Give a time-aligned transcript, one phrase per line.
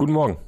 [0.00, 0.38] Guten Morgen.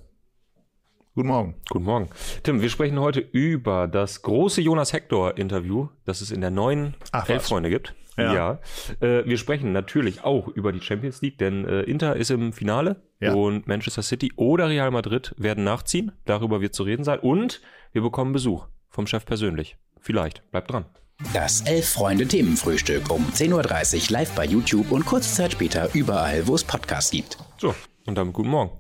[1.15, 1.55] Guten Morgen.
[1.69, 2.09] Guten Morgen.
[2.43, 7.29] Tim, wir sprechen heute über das große Jonas Hector-Interview, das es in der neuen Ach.
[7.29, 7.95] Elf-Freunde gibt.
[8.17, 8.61] Ja.
[9.01, 13.03] Äh, wir sprechen natürlich auch über die Champions League, denn äh, Inter ist im Finale
[13.21, 13.35] Ja.
[13.35, 16.13] und Manchester City oder Real Madrid werden nachziehen.
[16.25, 17.19] Darüber wird zu reden sein.
[17.19, 17.61] Und
[17.93, 19.77] wir bekommen Besuch vom Chef persönlich.
[20.01, 20.51] Vielleicht.
[20.51, 20.87] Bleibt dran.
[21.35, 26.65] Das Elf-Freunde-Themenfrühstück um 10.30 Uhr live bei YouTube und kurze Zeit später überall, wo es
[26.65, 27.37] Podcasts gibt.
[27.59, 27.75] So,
[28.07, 28.71] und damit guten Morgen.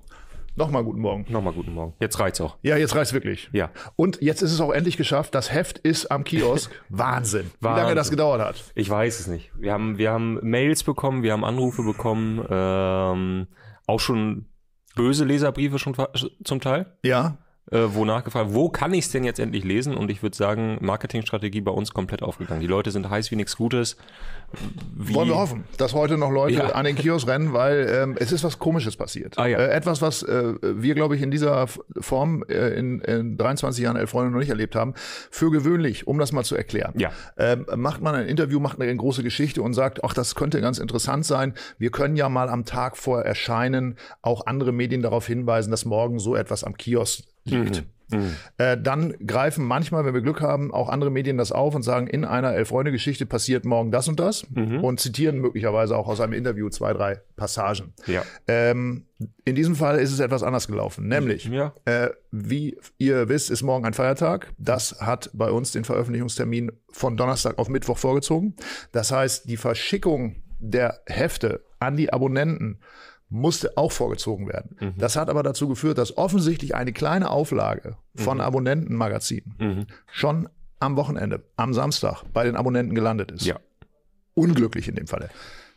[0.54, 1.24] Nochmal guten Morgen.
[1.30, 1.94] Nochmal guten Morgen.
[2.00, 2.58] Jetzt reicht's auch.
[2.62, 3.48] Ja, jetzt reicht's wirklich.
[3.52, 3.70] Ja.
[3.96, 5.34] Und jetzt ist es auch endlich geschafft.
[5.34, 6.70] Das Heft ist am Kiosk.
[6.90, 7.50] Wahnsinn.
[7.60, 7.96] Wie lange Wahnsinn.
[7.96, 8.62] das gedauert hat.
[8.74, 9.50] Ich weiß es nicht.
[9.58, 13.46] Wir haben, wir haben Mails bekommen, wir haben Anrufe bekommen, ähm,
[13.86, 14.46] auch schon
[14.94, 15.96] böse Leserbriefe schon
[16.44, 17.38] zum Teil, Ja.
[17.72, 19.96] Äh, wo nachgefragt, wo kann ich es denn jetzt endlich lesen?
[19.96, 22.60] Und ich würde sagen, Marketingstrategie bei uns komplett aufgegangen.
[22.60, 23.96] Die Leute sind heiß wie nichts Gutes.
[24.94, 26.66] Wie, Wollen wir hoffen, dass heute noch Leute Ja.
[26.70, 29.38] an den Kiosk rennen, weil ähm, es ist was Komisches passiert.
[29.38, 29.58] Ah, ja.
[29.58, 31.66] äh, etwas, was äh, wir, glaube ich, in dieser
[32.00, 34.92] Form äh, in, in 23 Jahren Elf Freunde noch nicht erlebt haben.
[35.30, 36.92] Für gewöhnlich, um das mal zu erklären.
[36.98, 37.10] Ja.
[37.38, 40.78] Ähm, macht man ein Interview, macht eine große Geschichte und sagt, ach, das könnte ganz
[40.78, 41.54] interessant sein.
[41.78, 46.18] Wir können ja mal am Tag vor Erscheinen auch andere Medien darauf hinweisen, dass morgen
[46.18, 47.84] so etwas am Kiosk liegt.
[48.58, 52.06] Äh, dann greifen manchmal, wenn wir Glück haben, auch andere Medien das auf und sagen,
[52.08, 56.68] in einer Elf-Freunde-Geschichte passiert morgen das und das und zitieren möglicherweise auch aus einem Interview
[56.68, 57.94] zwei, drei Passagen.
[58.06, 58.22] Ja.
[58.48, 59.06] Ähm,
[59.46, 61.72] in diesem Fall ist es etwas anders gelaufen, nämlich, Ja.
[61.86, 64.52] äh, wie ihr wisst, ist morgen ein Feiertag.
[64.58, 68.56] Das hat bei uns den Veröffentlichungstermin von Donnerstag auf Mittwoch vorgezogen.
[68.92, 72.78] Das heißt, die Verschickung der Hefte an die Abonnenten
[73.32, 74.94] musste auch vorgezogen werden.
[74.98, 80.48] Das hat aber dazu geführt, dass offensichtlich eine kleine Auflage von Abonnentenmagazinen schon
[80.80, 83.56] am Wochenende, am Samstag bei den Abonnenten gelandet ist Ja.
[84.34, 85.28] unglücklich in dem Falle.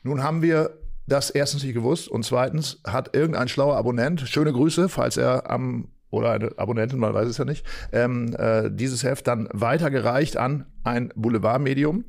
[0.04, 0.72] Nun haben wir
[1.08, 5.88] das erstens nicht gewusst und zweitens hat irgendein schlauer Abonnent, schöne Grüße, falls er am
[6.10, 10.66] oder eine Abonnentin, man weiß es ja nicht, ähm, äh, dieses Heft dann weitergereicht an
[10.84, 12.06] ein Boulevardmedium.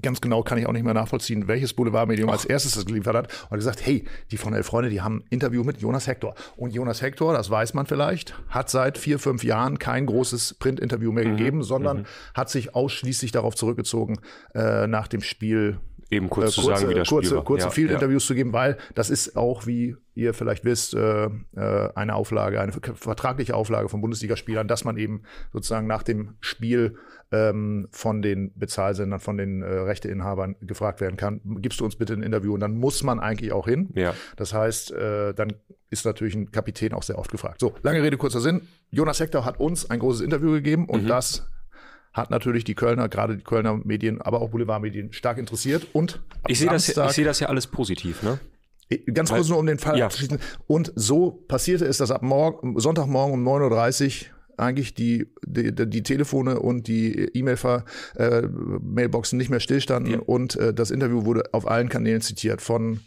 [0.00, 3.26] Ganz genau kann ich auch nicht mehr nachvollziehen, welches Boulevardmedium als erstes das geliefert hat.
[3.44, 6.34] Und hat gesagt, hey, die von Elf Freunde, die haben ein Interview mit Jonas Hector.
[6.56, 11.10] Und Jonas Hector, das weiß man vielleicht, hat seit vier, fünf Jahren kein großes Print-Interview
[11.10, 14.20] mehr gegeben, sondern hat sich ausschließlich darauf zurückgezogen,
[14.54, 17.44] äh, nach dem Spiel Eben kurz äh, zu kurze, sagen, wie das Spiel kurze, war.
[17.44, 21.30] kurze Ja, Field-Interviews zu geben, weil das ist auch, wie ihr vielleicht wisst, äh, äh,
[21.94, 25.22] eine Auflage, eine ver- vertragliche Auflage von Bundesligaspielern, dass man eben
[25.52, 26.96] sozusagen nach dem Spiel
[27.30, 32.14] ähm, von den Bezahlsendern, von den äh, Rechteinhabern gefragt werden kann, gibst du uns bitte
[32.14, 33.90] ein Interview und dann muss man eigentlich auch hin.
[33.94, 34.14] Ja.
[34.36, 35.52] Das heißt, äh, dann
[35.90, 37.60] ist natürlich ein Kapitän auch sehr oft gefragt.
[37.60, 38.62] So, lange Rede, kurzer Sinn.
[38.90, 41.08] Jonas Hector hat uns ein großes Interview gegeben und Mhm.
[41.08, 41.46] das
[42.14, 45.86] hat natürlich die Kölner, gerade die Kölner Medien, aber auch Boulevardmedien stark interessiert.
[45.92, 48.38] Und Ich sehe das, Samstag- ich sehe das ja alles positiv, ne?
[49.12, 50.06] Ganz kurz nur um den Fall Ja.
[50.06, 50.38] abzuschließen.
[50.66, 56.02] Und so passierte es, dass ab morgen, Sonntagmorgen um 9.30 Uhr eigentlich die, die, die
[56.02, 60.18] Telefone und die E-Mail-Mailboxen nicht mehr stillstanden Ja.
[60.20, 62.60] und äh, das Interview wurde auf allen Kanälen zitiert.
[62.60, 63.00] Von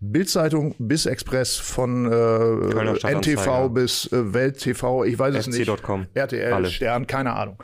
[0.00, 3.14] Bildzeitung bis Express, von äh.
[3.14, 5.68] NTV bis äh, Welt TV, ich weiß es nicht.
[6.14, 6.68] RTL, Alle.
[6.70, 7.58] Stern, keine Ahnung.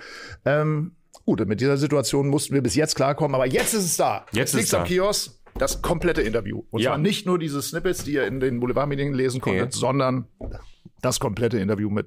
[0.44, 0.92] Ähm,
[1.24, 4.24] gut, mit dieser Situation mussten wir bis jetzt klarkommen, aber jetzt ist es da.
[4.32, 4.84] Jetzt ist liegt's es am.
[4.84, 5.32] Kiosk.
[5.56, 6.62] Das komplette Interview.
[6.70, 6.90] Und Ja.
[6.90, 9.76] zwar nicht nur diese Snippets, die ihr in den Boulevardmedien lesen konntet, Okay.
[9.76, 10.26] sondern
[11.02, 12.06] das komplette Interview mit,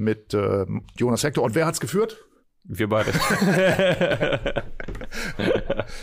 [0.00, 0.66] mit äh,
[0.96, 1.44] Jonas Hector.
[1.44, 2.24] Und wer hat's geführt?
[2.64, 3.12] Wir beide.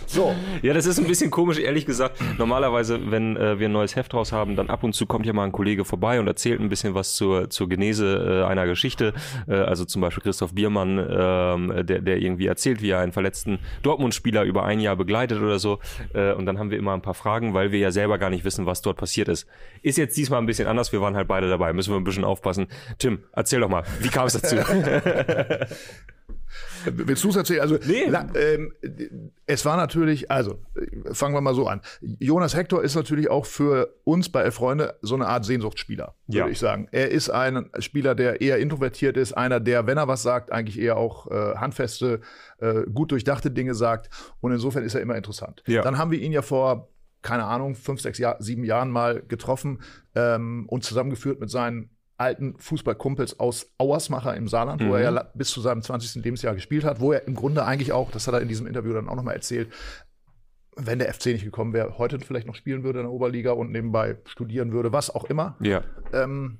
[0.05, 0.35] So.
[0.61, 2.19] Ja, das ist ein bisschen komisch, ehrlich gesagt.
[2.37, 5.33] Normalerweise, wenn äh, wir ein neues Heft raus haben, dann ab und zu kommt ja
[5.33, 9.13] mal ein Kollege vorbei und erzählt ein bisschen was zur, zur Genese äh, einer Geschichte.
[9.47, 13.59] Äh, also zum Beispiel Christoph Biermann, ähm, der, der irgendwie erzählt, wie er einen verletzten
[13.83, 15.79] Dortmund-Spieler über ein Jahr begleitet oder so.
[16.13, 18.43] Äh, und dann haben wir immer ein paar Fragen, weil wir ja selber gar nicht
[18.43, 19.47] wissen, was dort passiert ist.
[19.81, 22.23] Ist jetzt diesmal ein bisschen anders, wir waren halt beide dabei, müssen wir ein bisschen
[22.25, 22.67] aufpassen.
[22.97, 24.57] Tim, erzähl doch mal, wie kam es dazu?
[26.93, 27.61] Willst du es erzählen?
[27.61, 28.05] Also, Nee.
[28.07, 28.73] la, ähm,
[29.45, 30.59] es war natürlich, also,
[31.11, 31.81] fangen wir mal so an.
[32.01, 36.37] Jonas Hector ist natürlich auch für uns bei Elf Freunde so eine Art Sehnsuchtsspieler, würde
[36.39, 36.47] Ja.
[36.47, 36.87] ich sagen.
[36.91, 40.79] Er ist ein Spieler, der eher introvertiert ist, einer, der, wenn er was sagt, eigentlich
[40.79, 42.21] eher auch äh, handfeste,
[42.59, 44.09] äh, gut durchdachte Dinge sagt.
[44.41, 45.63] Und insofern ist er immer interessant.
[45.67, 45.81] Ja.
[45.81, 46.89] Dann haben wir ihn ja vor,
[47.21, 49.81] keine Ahnung, fünf, sechs, Jahr, sieben Jahren mal getroffen
[50.15, 55.31] ähm, und zusammengeführt mit seinen alten Fußballkumpels aus Auersmacher im Saarland, wo er ja la-
[55.35, 56.23] bis zu seinem 20.
[56.23, 58.93] Lebensjahr gespielt hat, wo er im Grunde eigentlich auch, das hat er in diesem Interview
[58.93, 59.69] dann auch nochmal erzählt,
[60.75, 63.71] wenn der FC nicht gekommen wäre, heute vielleicht noch spielen würde in der Oberliga und
[63.71, 65.55] nebenbei studieren würde, was auch immer.
[65.61, 65.83] ja.
[66.13, 66.59] Ähm,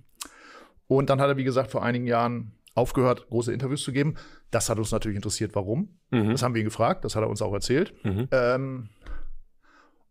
[0.88, 4.16] und dann hat er, wie gesagt, vor einigen Jahren aufgehört, große Interviews zu geben.
[4.52, 5.98] Das hat uns natürlich interessiert, warum.
[6.12, 6.30] Mhm.
[6.32, 7.94] Das haben wir ihn gefragt, das hat er uns auch erzählt.
[8.06, 8.28] Mhm.
[8.32, 8.90] Ähm,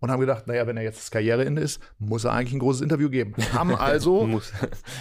[0.01, 2.83] und haben gedacht, naja, wenn er jetzt das Karriereende ist, muss er eigentlich ein großes
[2.83, 3.35] Interview geben.
[3.55, 4.41] Haben also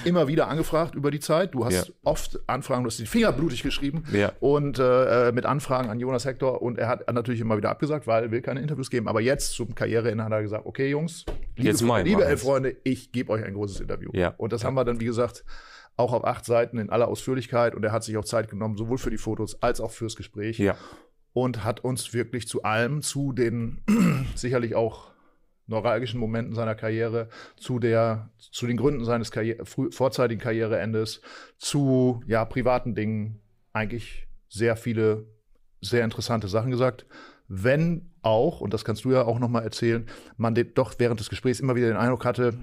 [0.06, 1.54] immer wieder angefragt über die Zeit.
[1.54, 1.94] Du hast Ja.
[2.04, 4.32] oft Anfragen, du hast die Finger blutig geschrieben Ja.
[4.40, 8.24] und äh, mit Anfragen an Jonas Hector und er hat natürlich immer wieder abgesagt, weil
[8.24, 9.08] er will keine Interviews geben.
[9.08, 11.26] Aber jetzt zum Karriereende hat er gesagt, okay Jungs,
[11.56, 12.42] liebe, Jetzt ich liebe elf.
[12.42, 14.10] Freunde, ich gebe euch ein großes Interview.
[14.14, 14.34] Ja.
[14.38, 15.44] Und das haben wir dann, wie gesagt,
[15.98, 18.98] auch auf acht Seiten in aller Ausführlichkeit und er hat sich auch Zeit genommen, sowohl
[18.98, 20.76] für die Fotos als auch fürs Gespräch Ja.
[21.36, 23.82] Und hat uns wirklich zu allem, zu den
[24.36, 25.12] sicherlich auch
[25.68, 27.28] neuralgischen Momenten seiner Karriere,
[27.58, 31.20] zu der, zu den Gründen seines Karriere, früh, vorzeitigen Karriereendes,
[31.58, 33.42] zu ja privaten Dingen
[33.74, 35.28] eigentlich sehr viele
[35.82, 37.06] sehr interessante Sachen gesagt.
[37.50, 40.08] Wenn auch, und das kannst du ja auch noch mal erzählen,
[40.38, 42.54] man doch während des Gesprächs immer wieder den Eindruck hatte,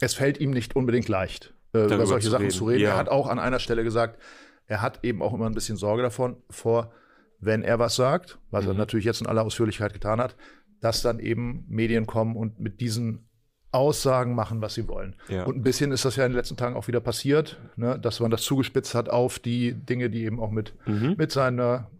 [0.00, 2.54] es fällt ihm nicht unbedingt leicht, äh, über solche zu Sachen reden.
[2.54, 2.82] zu reden.
[2.82, 2.90] Ja.
[2.90, 4.20] Er hat auch an einer Stelle gesagt,
[4.66, 6.90] er hat eben auch immer ein bisschen Sorge davon, vor,
[7.40, 8.70] wenn er was sagt, was Mhm.
[8.72, 10.36] er natürlich jetzt in aller Ausführlichkeit getan hat,
[10.80, 13.24] dass dann eben Medien kommen und mit diesen
[13.70, 15.14] Aussagen machen, was sie wollen.
[15.28, 15.44] Ja.
[15.44, 18.18] Und ein bisschen ist das ja in den letzten Tagen auch wieder passiert, ne, dass
[18.20, 21.14] man das zugespitzt hat auf die Dinge, die eben auch mit, Mhm.
[21.18, 21.90] mit seiner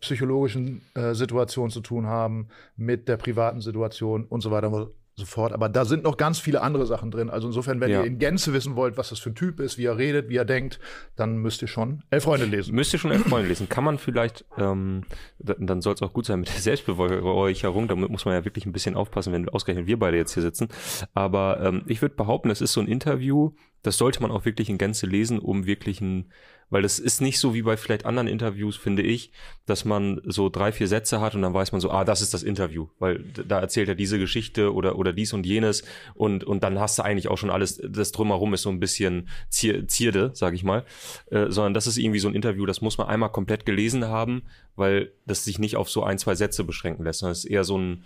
[0.00, 5.26] psychologischen äh, Situation zu tun haben, mit der privaten Situation und so weiter und so
[5.26, 5.52] fort.
[5.52, 7.30] Aber da sind noch ganz viele andere Sachen drin.
[7.30, 8.00] Also insofern, wenn Ja.
[8.00, 10.36] ihr in Gänze wissen wollt, was das für ein Typ ist, wie er redet, wie
[10.36, 10.80] er denkt,
[11.14, 12.74] dann müsst ihr schon Elf Freunde lesen.
[12.74, 13.68] Müsst ihr schon elf Freunde lesen.
[13.68, 15.02] Kann man vielleicht, ähm,
[15.38, 17.88] da- dann soll es auch gut sein mit der Selbstbeweihräucherung.
[17.88, 20.68] Da muss man ja wirklich ein bisschen aufpassen, wenn ausgerechnet wir beide jetzt hier sitzen.
[21.14, 23.52] Aber ähm, ich würde behaupten, es ist so ein Interview,
[23.82, 26.32] das sollte man auch wirklich in Gänze lesen, um wirklich ein,
[26.74, 29.30] weil das ist nicht so wie bei vielleicht anderen Interviews, finde ich,
[29.64, 32.34] dass man so drei, vier Sätze hat und dann weiß man so, ah, das ist
[32.34, 35.84] das Interview, weil da erzählt er diese Geschichte oder, oder dies und jenes
[36.14, 39.28] und, und dann hast du eigentlich auch schon alles, das drumherum ist so ein bisschen
[39.50, 40.84] Zier, Zierde, sag ich mal,
[41.30, 44.42] äh, sondern das ist irgendwie so ein Interview, das muss man einmal komplett gelesen haben,
[44.74, 47.62] weil das sich nicht auf so ein, zwei Sätze beschränken lässt, sondern es ist eher
[47.62, 48.02] so ein,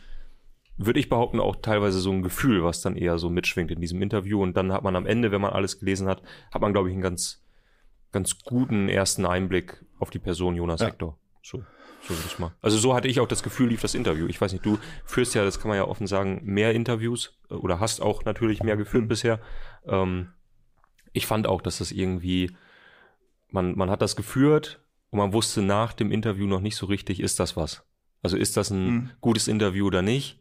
[0.77, 4.03] würde ich behaupten, auch teilweise so ein Gefühl, was dann eher so mitschwingt in diesem
[4.03, 4.43] Interview.
[4.43, 6.23] Und dann hat man am Ende, wenn man alles gelesen hat,
[6.53, 7.43] hat man, glaube ich, einen ganz,
[8.13, 10.89] ganz guten ersten Einblick auf die Person Jonas Ja.
[10.89, 11.19] Hector.
[11.43, 11.63] So,
[12.03, 12.53] so würde ich mal.
[12.63, 14.27] Also so hatte ich auch das Gefühl, lief das Interview.
[14.27, 17.55] Ich weiß nicht, du führst ja, das kann man ja offen sagen, mehr Interviews äh,
[17.55, 19.41] oder hast auch natürlich mehr geführt bisher.
[19.87, 20.33] Ähm,
[21.13, 22.57] ich fand auch, dass das irgendwie,
[23.51, 27.21] man, man hat das geführt und man wusste nach dem Interview noch nicht so richtig,
[27.21, 27.85] ist das was?
[28.23, 29.11] Also ist das ein Mhm.
[29.21, 30.41] gutes Interview oder nicht?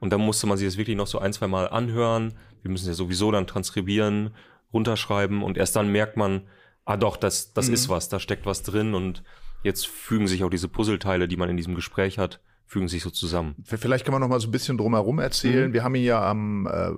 [0.00, 2.34] Und dann musste man sich das wirklich noch so ein, zwei Mal anhören.
[2.62, 4.34] Wir müssen ja sowieso dann transkribieren,
[4.72, 6.46] runterschreiben und erst dann merkt man,
[6.88, 7.74] ah doch, das, das Mhm.
[7.74, 9.22] ist was, da steckt was drin und
[9.62, 13.10] jetzt fügen sich auch diese Puzzleteile, die man in diesem Gespräch hat, fügen sich so
[13.10, 13.54] zusammen.
[13.64, 15.22] Vielleicht kann man noch mal so ein bisschen drumherum Mhm.
[15.22, 15.72] erzählen.
[15.72, 16.90] Wir haben ihn ja am, äh,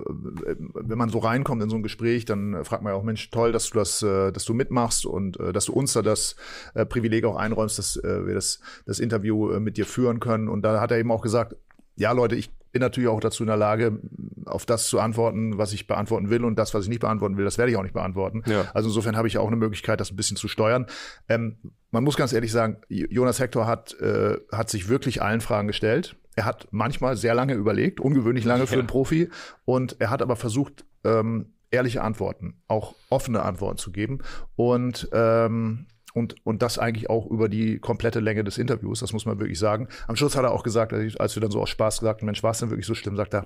[0.73, 3.51] wenn man so reinkommt in so ein Gespräch, dann fragt man ja auch, Mensch, toll,
[3.51, 6.35] dass du das, äh, dass du mitmachst und äh, dass du uns da das
[6.73, 10.47] äh, Privileg auch einräumst, dass äh, wir das, das Interview äh, mit dir führen können.
[10.49, 11.55] Und da hat er eben auch gesagt,
[11.95, 13.99] ja Leute, ich bin natürlich auch dazu in der Lage,
[14.45, 17.45] auf das zu antworten, was ich beantworten will und das, was ich nicht beantworten will,
[17.45, 18.43] das werde ich auch nicht beantworten.
[18.45, 18.65] Ja.
[18.73, 20.85] Also insofern habe ich auch eine Möglichkeit, das ein bisschen zu steuern.
[21.29, 21.57] Ähm,
[21.91, 26.15] man muss ganz ehrlich sagen, Jonas Hector hat, äh, hat sich wirklich allen Fragen gestellt.
[26.35, 28.79] Er hat manchmal sehr lange überlegt, ungewöhnlich lange für Ja.
[28.79, 29.29] einen Profi.
[29.65, 34.19] Und er hat aber versucht, ähm, ehrliche Antworten, auch offene Antworten zu geben.
[34.55, 39.25] Und ähm, und, und das eigentlich auch über die komplette Länge des Interviews, das muss
[39.25, 39.87] man wirklich sagen.
[40.07, 42.43] Am Schluss hat er auch gesagt, als wir dann so aus Spaß gesagt haben, Mensch,
[42.43, 43.45] war es denn wirklich so schlimm, sagt er,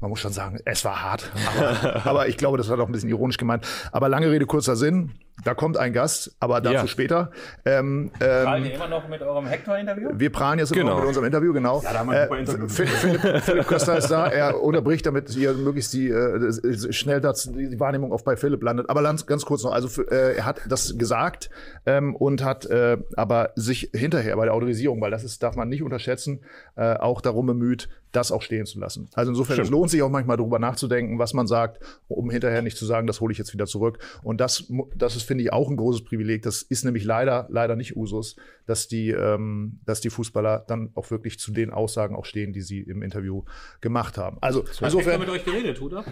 [0.00, 1.30] man muss schon sagen, es war hart.
[1.56, 3.66] Aber, aber ich glaube, das hat auch ein bisschen ironisch gemeint.
[3.92, 5.12] Aber lange Rede, kurzer Sinn,
[5.44, 6.86] da kommt ein Gast, aber dazu Ja.
[6.86, 7.30] später.
[7.64, 10.10] Ähm, Prahlen ähm, wir immer noch mit eurem Hector-Interview?
[10.14, 10.92] wir prahlen jetzt immer Genau.
[10.94, 11.82] noch mit unserem Interview, genau.
[11.82, 12.68] Ja, da haben wir ein super Interview.
[12.68, 14.26] Philipp, Philipp Köster ist da.
[14.28, 18.88] Er unterbricht, damit ihr möglichst die, äh, schnell das, die Wahrnehmung auch bei Philipp landet.
[18.90, 19.72] Aber ganz, ganz kurz noch.
[19.72, 21.50] Also für, äh, er hat das gesagt
[21.84, 25.68] ähm, und hat äh, aber sich hinterher bei der Autorisierung, weil das ist, darf man
[25.68, 26.40] nicht unterschätzen,
[26.76, 29.08] äh, auch darum bemüht, das auch stehen zu lassen.
[29.14, 32.76] Also insofern, es lohnt sich auch manchmal darüber nachzudenken, was man sagt, um hinterher nicht
[32.76, 33.98] zu sagen, das hole ich jetzt wieder zurück.
[34.22, 36.42] Und das, das ist, finde ich, auch ein großes Privileg.
[36.42, 41.10] Das ist nämlich leider, leider nicht Usus, dass die, ähm, dass die Fußballer dann auch
[41.10, 43.44] wirklich zu den Aussagen auch stehen, die sie im Interview
[43.80, 44.38] gemacht haben.
[44.40, 46.04] Also Hat insofern, mit euch geredet, oder?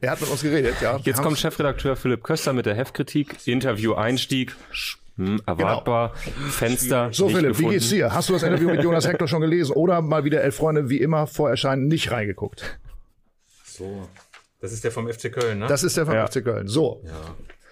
[0.00, 0.98] er hat mit uns geredet, ja.
[1.02, 4.56] Jetzt kommt Chefredakteur Philipp Köster mit der Heftkritik, Interview-Einstieg,
[5.16, 6.14] hm, erwartbar,
[6.50, 7.08] Fenster.
[7.12, 7.70] So, nicht Philipp, gefunden.
[7.70, 8.12] wie geht's dir?
[8.12, 10.98] Hast du das Interview mit Jonas Hector schon gelesen oder mal wieder elf Freunde wie
[11.00, 12.78] immer vor Erscheinen nicht reingeguckt?
[13.64, 14.08] So.
[14.60, 15.66] Das ist der vom FC Köln, ne?
[15.66, 16.26] Das ist der von Ja.
[16.26, 16.66] FC Köln.
[16.66, 17.02] So.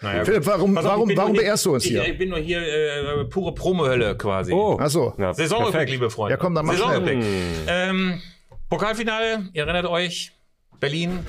[0.01, 2.07] naja, Philipp, warum, auf, ich warum, bin warum beehrst du uns ich, hier?
[2.07, 4.53] Ich bin nur hier äh, pure Promo-Hölle quasi.
[4.53, 5.15] Oh, Ach so.
[5.19, 5.33] Ja,
[5.85, 6.33] liebe Freunde.
[6.33, 7.25] Ja, komm, dann mach Saisonrückblick.
[7.67, 8.21] Ähm,
[8.69, 10.34] Pokalfinale, ihr erinnert euch,
[10.85, 11.27] Berlin,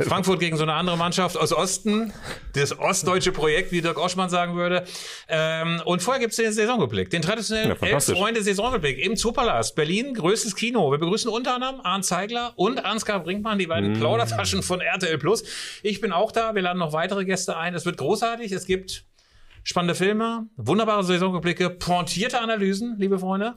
[0.00, 2.12] Frankfurt gegen so eine andere Mannschaft aus Osten,
[2.52, 4.84] das ostdeutsche Projekt, wie Dirk Oschmann sagen würde.
[5.28, 8.18] Ähm, und vorher gibt's den Saisonrückblick, den traditionellen Ja, Elf fantastisch.
[8.18, 10.90] Freunde Saisonrückblick im Zoopalast, Berlin, größtes Kino.
[10.90, 13.98] Wir begrüßen unter anderem Arndt Zeigler und Ansgar Brinkmann, die beiden Mm.
[14.00, 15.44] Plaudertaschen von RTL Plus.
[15.82, 17.74] Ich bin auch da, wir laden noch weitere Gäste ein.
[17.74, 19.04] Es wird großartig, es gibt
[19.64, 23.54] spannende Filme, wunderbare Saisonrückblicke, pointierte Analysen, liebe Freunde.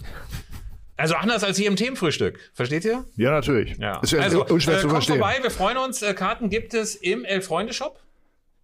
[0.97, 2.39] Also anders als hier im Themenfrühstück.
[2.53, 3.05] Versteht ihr?
[3.15, 3.77] Ja, natürlich.
[3.77, 3.99] Ja.
[4.01, 5.17] Ist ja also, unschwer äh, zu kommt verstehen.
[5.19, 6.01] vorbei, wir freuen uns.
[6.01, 7.99] Äh, Karten gibt es im Elf-Freunde-Shop.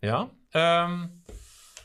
[0.01, 0.29] Ja.
[0.53, 1.10] Ähm,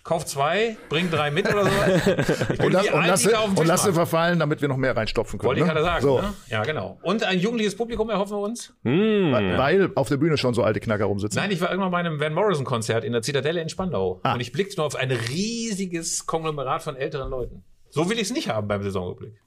[0.04, 1.70] kauf zwei, bring drei mit oder so.
[2.52, 3.80] Ich bin Und lass, wie und alt, lass, die da auf dem und Tisch lass
[3.82, 3.94] sie waren.
[3.94, 5.48] verfallen, damit wir noch mehr reinstopfen können.
[5.48, 5.72] Wollte ich ne?
[5.72, 6.02] gerade sagen.
[6.02, 6.34] So, Ne?
[6.48, 6.98] Ja, genau.
[7.02, 8.74] Und ein jugendliches Publikum erhoffen wir uns.
[8.82, 11.40] Weil auf der Bühne schon so alte Knacker rumsitzen.
[11.40, 14.20] Nein, ich war irgendwann bei einem Van Morrison-Konzert in der Zitadelle in Spandau.
[14.22, 14.34] Ah.
[14.34, 17.64] Und ich blickte nur auf ein riesiges Konglomerat von älteren Leuten.
[17.88, 19.40] So will ich es nicht haben beim Saisonrückblick.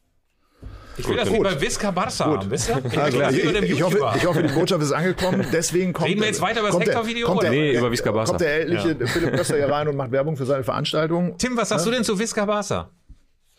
[0.97, 1.43] Ich will das wie gut.
[1.43, 2.81] bei Visca Barca haben, wisst ihr?
[2.85, 5.45] Ich Also, das ich, dem ich, hoffe, ich hoffe, die Botschaft ist angekommen.
[5.51, 7.59] Deswegen kommt, Reden wir jetzt weiter über das kommt der- Hector-Video, kommt der- oder?
[7.59, 8.27] Nee, über Visca Barca.
[8.29, 11.37] Kommt der ältliche Philipp Köster hier rein und macht Werbung für seine Veranstaltung.
[11.37, 12.89] Tim, was sagst du denn zu Visca Barca?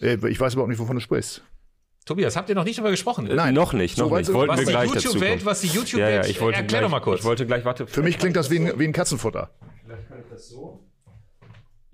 [0.00, 1.42] Äh, Ich weiß überhaupt nicht, wovon du sprichst.
[2.06, 3.28] Tobias, habt ihr noch nicht darüber gesprochen?
[3.34, 3.52] Nein.
[3.52, 4.32] Noch nicht, noch So nicht.
[4.32, 5.46] Wollten Was wir die gleich dazu YouTube-Welt, kommen.
[5.46, 7.18] was die Ja, YouTube-Welt, ja, ich wollte erklär gleich, doch mal kurz.
[7.20, 7.86] Ich wollte gleich, warte.
[7.88, 9.50] Für mich klingt das wie ein, wie ein Katzenfutter.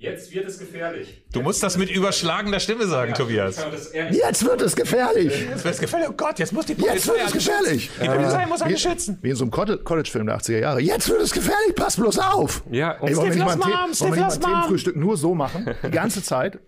[0.02, 1.22] Jetzt wird es gefährlich.
[1.32, 3.64] Du musst das mit überschlagener Stimme sagen, Tobias.
[4.10, 5.46] Jetzt wird es gefährlich.
[5.48, 6.08] Jetzt wird's gefährlich.
[6.10, 7.88] Oh Gott, jetzt muss die Jetzt wird es gefährlich.
[8.02, 9.18] Die Polizei muss Wie, schützen.
[9.22, 10.80] wie in so einem Colle- College-Film der 80er Jahre.
[10.80, 12.64] Jetzt wird es gefährlich, pass bloß auf.
[12.72, 13.92] Ja, und Ey, wollen wir nicht mal ein.
[13.92, 15.72] Themenfrühstück nur so machen?
[15.86, 16.58] Die ganze Zeit.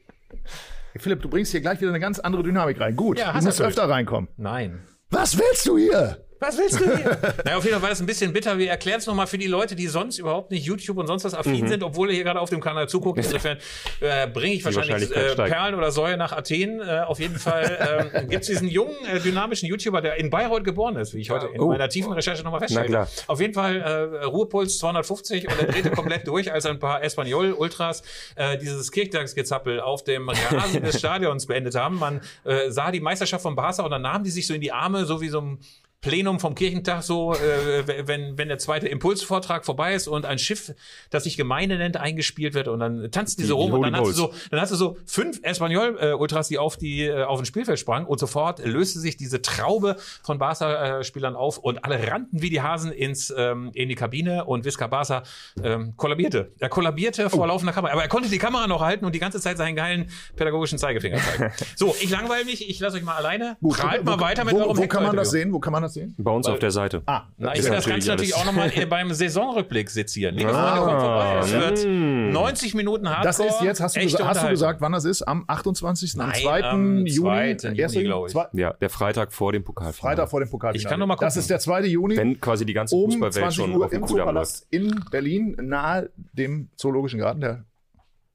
[0.96, 2.94] Philipp, du bringst hier gleich wieder eine ganz andere Dynamik rein.
[2.94, 4.28] Gut, Ja, du musst öfter reinkommen.
[4.36, 4.80] Nein.
[5.10, 6.23] Was willst du hier?
[6.40, 7.18] Was willst du hier?
[7.44, 8.58] naja, auf jeden Fall war das ein bisschen bitter.
[8.58, 11.32] Wir erklären es nochmal für die Leute, die sonst überhaupt nicht YouTube und sonst was
[11.32, 11.38] Mhm.
[11.38, 13.18] affin sind, obwohl ihr hier gerade auf dem Kanal zuguckt.
[13.18, 13.56] Insofern
[14.00, 15.34] äh, bringe ich wahrscheinlich äh.
[15.36, 16.80] Perlen oder Säue nach Athen.
[16.80, 20.64] Äh, auf jeden Fall ähm, gibt es diesen jungen, äh, dynamischen YouTuber, der in Bayreuth
[20.64, 21.68] geboren ist, wie ich heute in Oh.
[21.68, 22.88] meiner tiefen Recherche nochmal Na feststelle.
[22.88, 23.08] klar.
[23.28, 28.02] Auf jeden Fall äh, Ruhepuls 250 und er drehte komplett durch, als ein paar Espanol-Ultras
[28.36, 31.98] äh, dieses Kirchtagsgezappel auf dem Rasen des Stadions beendet haben.
[31.98, 34.72] Man äh, sah die Meisterschaft von Barca und dann nahmen die sich so in die
[34.72, 35.58] Arme, so wie so ein
[36.04, 40.72] Plenum vom Kirchentag so, äh, wenn, wenn der zweite Impulsvortrag vorbei ist und ein Schiff,
[41.10, 43.82] das sich Gemeinde nennt, eingespielt wird und dann tanzen die so Die- die rum und
[43.90, 47.38] dann hast, du so, dann hast du so fünf Espanyol-Ultras, die auf die äh, auf
[47.38, 52.42] ein Spielfeld sprangen und sofort löste sich diese Traube von Barca-Spielern auf und alle rannten
[52.42, 55.22] wie die Hasen ins, ähm, in die Kabine und Visca Barca
[55.62, 56.52] ähm, kollabierte.
[56.58, 57.28] Er kollabierte Oh.
[57.30, 59.74] vor laufender Kamera, aber er konnte die Kamera noch halten und die ganze Zeit seinen
[59.76, 61.52] geilen pädagogischen Zeigefinger zeigen.
[61.76, 63.56] so, ich langweile mich, ich lasse euch mal alleine.
[63.66, 65.52] Prahlt mal weiter mit wo, eurem wo kann man das sehen?
[65.52, 66.14] Wo kann man das sehen?
[66.18, 67.02] bei uns auf der Seite.
[67.06, 70.34] Ah, Na, ich will das natürlich Ganze natürlich auch nochmal beim Saisonrückblick sezieren.
[70.34, 71.38] Liebe Freunde, kommt vorbei.
[71.42, 71.86] Es wird
[72.32, 73.26] 90 Minuten Hardcore.
[73.26, 75.22] das ist jetzt, hast du, echte gesa- hast du gesagt, wann das ist?
[75.22, 76.62] Am 28., am Nein, 2.
[76.64, 77.56] am Juni?
[77.56, 77.68] 2.
[77.68, 78.34] Juni, Erster glaub ich.
[78.58, 79.92] Ja, der Freitag vor dem Pokal.
[79.92, 80.76] Freitag vor dem Pokal.
[80.76, 81.40] Ich kann noch mal Das gucken.
[81.40, 81.82] ist der 2.
[81.86, 82.16] Juni.
[82.16, 84.62] Wenn quasi die ganze um Fußballwelt 20 schon Uhr auf dem Kudamm läuft.
[84.70, 87.40] In Berlin, nahe dem Zoologischen Garten.
[87.40, 87.64] Der,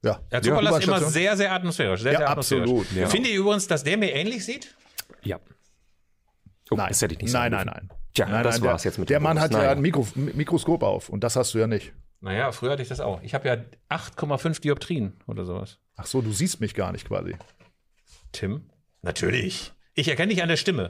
[0.02, 2.00] ja, Der Zoopalast ist immer sehr, sehr atmosphärisch.
[2.00, 2.62] Sehr, Ja, sehr atmosphärisch.
[2.70, 3.06] absolut, ja.
[3.06, 4.74] Findet ihr übrigens, dass der mir ähnlich sieht?
[5.22, 5.38] Ja.
[6.70, 7.88] Oh, Nein, das hätte ich nicht nein, sagen nein, dürfen.
[7.88, 7.98] nein.
[8.14, 9.50] Tja, nein, das nein, war's der, jetzt mit Der dem Mann Bonus.
[9.56, 11.92] hat ja ein Mikro, Mikroskop auf und das hast du ja nicht.
[12.20, 13.22] Naja, früher hatte ich das auch.
[13.22, 13.56] Ich habe ja
[13.88, 15.78] 8,5 Dioptrien oder sowas.
[15.96, 17.34] Ach so, du siehst mich gar nicht quasi.
[18.32, 18.68] Tim?
[19.02, 19.72] Natürlich.
[19.94, 20.88] Ich erkenne dich an der Stimme.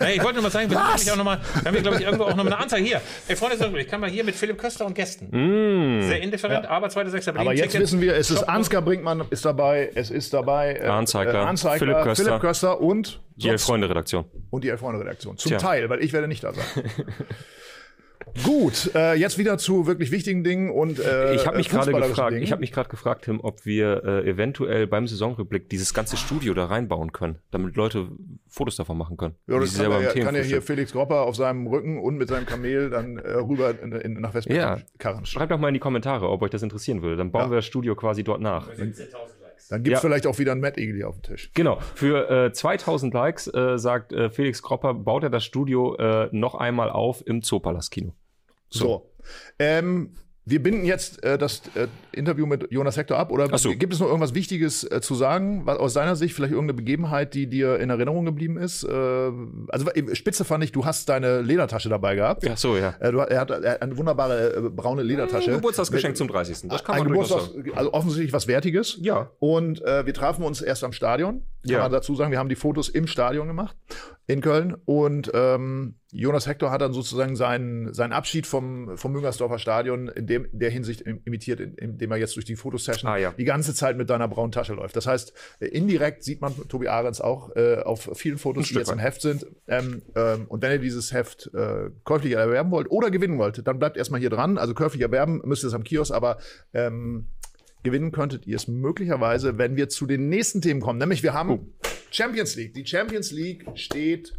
[0.00, 1.82] Naja, ich wollte nur mal sagen, wir haben nämlich auch noch mal, wir haben hier,
[1.82, 3.00] glaube ich, irgendwo auch noch mal eine Anzeige hier.
[3.28, 5.30] Ey, Freunde, ich kann mal hier mit Philipp Köster und Gästen.
[6.02, 7.08] Sehr indifferent, aber 2.
[7.10, 7.26] 6.
[7.26, 7.40] Berlin.
[7.40, 7.80] Aber jetzt Ticket.
[7.82, 11.78] wissen wir, es ist Ansgar Brinkmann ist dabei, es ist dabei äh, Arndt Zeigler, äh,
[11.78, 12.24] Philipp Köster.
[12.24, 14.24] Philipp Köster und, Die Elf-Freunde-Redaktion.
[14.50, 15.38] und die Elf-Freunde-Redaktion.
[15.38, 15.58] Zum Tja.
[15.58, 16.64] Teil, weil ich werde nicht da sein.
[18.44, 22.32] Gut, äh, jetzt wieder zu wirklich wichtigen Dingen und äh, Ich habe mich gerade gefragt,
[22.32, 22.42] Dingen.
[22.42, 26.54] ich habe mich gerade gefragt, Tim, ob wir äh, eventuell beim Saisonrückblick dieses ganze Studio
[26.54, 28.08] da reinbauen können, damit Leute
[28.48, 29.34] Fotos davon machen können.
[29.48, 30.62] ja, das kann, selber ja, kann ja hier.
[30.62, 34.34] Felix Gropper auf seinem Rücken und mit seinem Kamel dann äh, rüber in, in, nach
[34.34, 34.78] Westberlin Ja.
[34.98, 35.26] karren.
[35.26, 37.16] Schreibt doch mal in die Kommentare, ob euch das interessieren würde.
[37.16, 37.50] Dann bauen Ja.
[37.50, 38.68] wir das Studio quasi dort nach.
[39.70, 40.08] Dann gibt's Ja.
[40.08, 41.50] vielleicht auch wieder ein Matt Eagle hier auf dem Tisch.
[41.54, 46.28] Genau, für äh, 2000 Likes äh, sagt äh, Felix Kropper, baut er das Studio äh,
[46.32, 48.12] noch einmal auf im Zoopalast-Kino.
[48.68, 49.10] So.
[49.58, 53.30] Ähm, wir binden jetzt äh, das äh, Interview mit Jonas Hector ab.
[53.32, 53.70] Oder so.
[53.70, 57.34] gibt es noch irgendwas Wichtiges äh, zu sagen, was aus deiner Sicht vielleicht irgendeine Begebenheit,
[57.34, 58.84] die dir in Erinnerung geblieben ist?
[58.84, 62.44] Äh, also Spitze fand ich, du hast deine Ledertasche dabei gehabt.
[62.44, 62.94] Ja, so, ja.
[63.00, 65.52] Äh, du, er hat er hat eine wunderbare äh, braune Ledertasche.
[65.52, 66.68] Geburtstagsgeschenk zum 30.
[66.68, 67.76] Das kann ein man durchaus Geburtstags sagen.
[67.78, 68.98] also offensichtlich was Wertiges.
[69.00, 69.30] Ja.
[69.38, 71.42] Und äh, wir trafen uns erst am Stadion.
[71.62, 71.78] kann Ja.
[71.82, 72.30] man dazu sagen.
[72.30, 73.76] Wir haben die Fotos im Stadion gemacht
[74.26, 79.58] in Köln und ähm, Jonas Hector hat dann sozusagen seinen, seinen Abschied vom, vom Müngersdorfer
[79.58, 83.16] Stadion in dem, der Hinsicht im- imitiert, in- indem er jetzt durch die Fotosession Ah,
[83.18, 83.32] ja.
[83.36, 84.96] die ganze Zeit mit deiner braunen Tasche läuft.
[84.96, 88.90] Das heißt, äh, indirekt sieht man Tobi Ahrens auch äh, auf vielen Fotos, die jetzt
[88.90, 88.98] im.
[88.98, 89.46] Heft sind.
[89.68, 93.78] Ähm, ähm, und wenn ihr dieses Heft äh, käuflich erwerben wollt oder gewinnen wollt, dann
[93.78, 94.56] bleibt erstmal hier dran.
[94.56, 96.38] Also käuflich erwerben müsst ihr es am Kiosk, aber
[96.72, 97.26] ähm,
[97.82, 100.98] gewinnen könntet ihr es möglicherweise, wenn wir zu den nächsten Themen kommen.
[100.98, 101.66] Nämlich wir haben Oh.
[102.10, 102.74] Champions League.
[102.74, 104.32] Die Champions League steht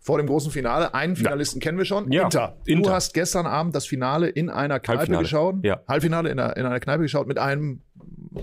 [0.00, 0.94] vor dem großen Finale.
[0.94, 2.10] Einen Finalisten kennen wir schon.
[2.12, 2.56] Ja, Inter.
[2.64, 2.92] Du Inter.
[2.92, 5.22] hast gestern Abend das Finale in einer Kneipe Halbfinale.
[5.24, 5.56] geschaut.
[5.64, 5.80] Ja.
[5.88, 7.82] Halbfinale in einer, in einer Kneipe geschaut mit einem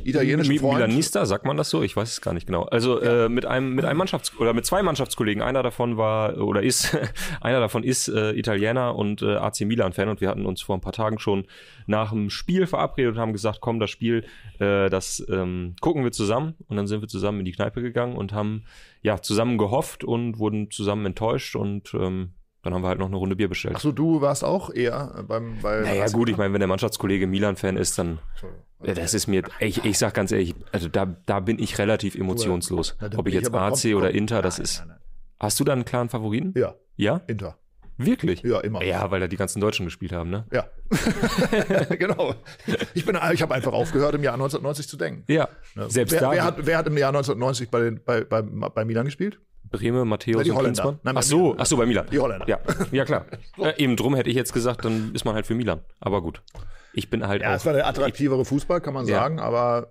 [0.03, 0.75] italienischen Mi- Freund.
[0.75, 1.81] Milanista, sagt man das so?
[1.83, 2.63] Ich weiß es gar nicht genau.
[2.63, 5.41] Also äh, mit einem mit einem Mannschafts oder mit zwei Mannschaftskollegen.
[5.41, 6.97] Einer davon war oder ist
[7.41, 10.75] einer davon ist äh, Italiener und äh, AC Milan Fan und wir hatten uns vor
[10.75, 11.45] ein paar Tagen schon
[11.87, 14.25] nach dem Spiel verabredet und haben gesagt, komm, das Spiel,
[14.59, 18.17] äh, das ähm, gucken wir zusammen und dann sind wir zusammen in die Kneipe gegangen
[18.17, 18.65] und haben
[19.01, 22.31] ja zusammen gehofft und wurden zusammen enttäuscht und ähm,
[22.63, 23.75] dann haben wir halt noch eine Runde Bier bestellt.
[23.75, 27.77] Achso, du warst auch eher beim bei Naja, gut, ich meine, wenn der Mannschaftskollege Milan-Fan
[27.77, 28.17] ist, dann.
[28.85, 32.15] Ja, Das ist mir, ich, ich sag ganz ehrlich, also da, da bin ich relativ
[32.15, 32.95] emotionslos.
[32.99, 34.11] Na, da Ob ich jetzt AC oder.
[34.11, 34.83] Inter, das ist.
[35.39, 36.53] Hast du da einen klaren Favoriten?
[36.55, 37.21] Ja, Ja?
[37.27, 37.57] Inter.
[37.97, 38.41] Wirklich?
[38.43, 38.83] Ja, immer.
[38.83, 40.45] Ja, weil da die ganzen Deutschen gespielt haben, ne?
[40.51, 40.67] Ja.
[41.95, 42.35] genau.
[42.93, 45.23] Ich, bin, ich habe einfach aufgehört, im Jahr 1990 zu denken.
[45.31, 45.47] Ja.
[45.87, 46.31] Selbst wer, da.
[46.31, 49.39] wer, hat, wer hat im Jahr 1990 bei, den, bei, bei, bei Milan gespielt?
[49.71, 50.81] Breme, Matthäus die und Holländer.
[50.83, 50.99] Klinsmann?
[51.03, 52.07] Nein, ach so, ach so, bei Milan.
[52.11, 52.47] Die Holländer.
[52.47, 52.59] Ja,
[52.91, 53.25] ja klar.
[53.57, 55.79] Äh, eben drum hätte ich jetzt gesagt, dann ist man halt für Milan.
[55.99, 56.41] Aber gut.
[56.93, 57.55] Ich bin halt Ja, auch.
[57.55, 59.19] es war der attraktivere Fußball, kann man Ja.
[59.19, 59.89] sagen, aber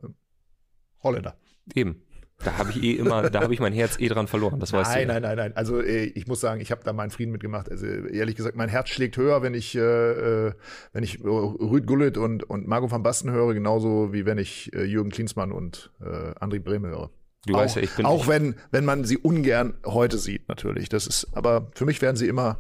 [1.03, 1.37] Holländer.
[1.75, 2.03] Eben.
[2.45, 4.59] Da habe ich eh immer, da habe ich mein Herz eh dran verloren.
[4.59, 5.15] Das weißt Nein, du.
[5.15, 5.21] ja.
[5.21, 5.57] nein, nein, nein.
[5.57, 7.71] Also äh, ich muss sagen, ich habe da meinen Frieden mitgemacht.
[7.71, 9.81] Also ehrlich gesagt, mein Herz schlägt höher, wenn ich, äh,
[10.49, 10.53] äh,
[10.93, 14.67] wenn ich äh, Rüd Gullit und, und Marco van Basten höre, genauso wie wenn ich
[14.75, 17.11] Jürgen Klinsmann und äh, André Brehme höre.
[17.47, 18.07] Du auch, weißt ja, ich bin.
[18.07, 20.89] auch wenn, wenn man sie ungern heute sieht, natürlich.
[20.89, 22.59] Das ist, aber für mich werden sie immer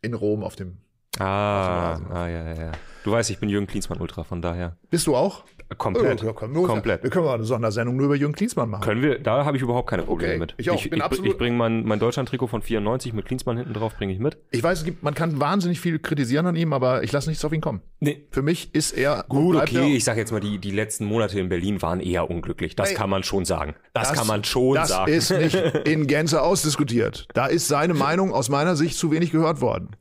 [0.00, 0.78] in Rom auf dem.
[1.18, 2.16] Ah, Auf dem Rasen.
[2.16, 2.72] ah, ja, ja, ja.
[3.04, 4.76] Du weißt, ich bin Jürgen Klinsmann Ultra, von daher.
[4.90, 5.44] Bist du auch?
[5.78, 6.22] Komplett.
[6.22, 7.02] Ja, komm, Komplett.
[7.02, 8.82] Wir können mal eine Sondersendung nur über Jürgen Klinsmann machen.
[8.82, 10.54] Können wir, da habe ich überhaupt keine Probleme Okay, mit.
[10.58, 13.56] ich auch, Ich, bin ich, absolut- ich bringe mein, mein Deutschland-Trikot von 94 mit Klinsmann
[13.56, 14.36] hinten drauf, bringe ich mit.
[14.50, 17.42] Ich weiß, es gibt, man kann wahnsinnig viel kritisieren an ihm, aber ich lasse nichts
[17.44, 17.80] auf ihn kommen.
[18.00, 18.26] Nee.
[18.30, 21.40] Für mich ist er Gut, okay, er- ich sage jetzt mal, die, die letzten Monate
[21.40, 22.76] in Berlin waren eher unglücklich.
[22.76, 23.74] Das Ey, kann man schon sagen.
[23.94, 25.10] Das, kann man schon das sagen.
[25.10, 25.54] ist nicht
[25.86, 27.26] in Gänze ausdiskutiert.
[27.32, 29.96] Da ist seine Meinung aus meiner Sicht zu wenig gehört worden.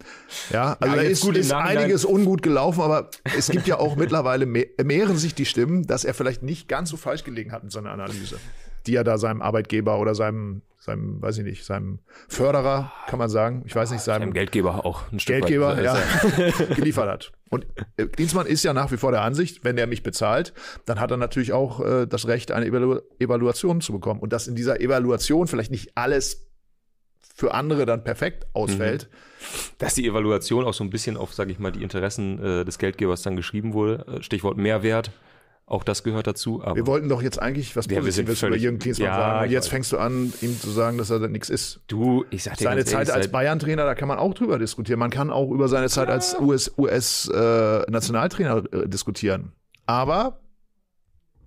[0.52, 2.91] Ja, also Ja, da ist, ist einiges ungut gelaufen, aber
[3.24, 6.90] es gibt ja auch mittlerweile mehr, mehren sich die Stimmen, dass er vielleicht nicht ganz
[6.90, 8.38] so falsch gelegen hat in seiner Analyse,
[8.88, 13.30] die er da seinem Arbeitgeber oder seinem, seinem, weiß ich nicht, seinem Förderer, kann man
[13.30, 15.84] sagen, ich weiß nicht, seinem Dem Geldgeber auch ein Stück Geldgeber weit.
[15.84, 15.98] ja,
[16.76, 17.32] geliefert hat.
[17.50, 17.66] Und
[17.98, 20.54] äh, Klinsmann ist ja nach wie vor der Ansicht, wenn der mich bezahlt,
[20.86, 24.22] dann hat er natürlich auch äh, das Recht, eine Evalu Evaluation zu bekommen.
[24.22, 26.51] Und dass in dieser Evaluation vielleicht nicht alles
[27.42, 29.10] für andere dann perfekt ausfällt.
[29.80, 32.78] Dass die Evaluation auch so ein bisschen auf, sage ich mal, die Interessen äh, des
[32.78, 34.06] Geldgebers dann geschrieben wurde.
[34.20, 35.10] Äh, Stichwort Mehrwert.
[35.66, 36.62] Auch das gehört dazu.
[36.64, 39.46] Aber Wir wollten doch jetzt eigentlich was Ja, Positives über völlig- Jürgen Klinsmann Ja, sagen.
[39.46, 41.80] Und jetzt fängst du an, ihm zu sagen, dass er da nichts ist.
[41.88, 45.00] du, ich sag dir Seine Zeit ehrlich, als Bayern-Trainer, da kann man auch drüber diskutieren.
[45.00, 49.54] Man kann auch über seine Zeit als US-Nationaltrainer äh, diskutieren.
[49.86, 50.40] Aber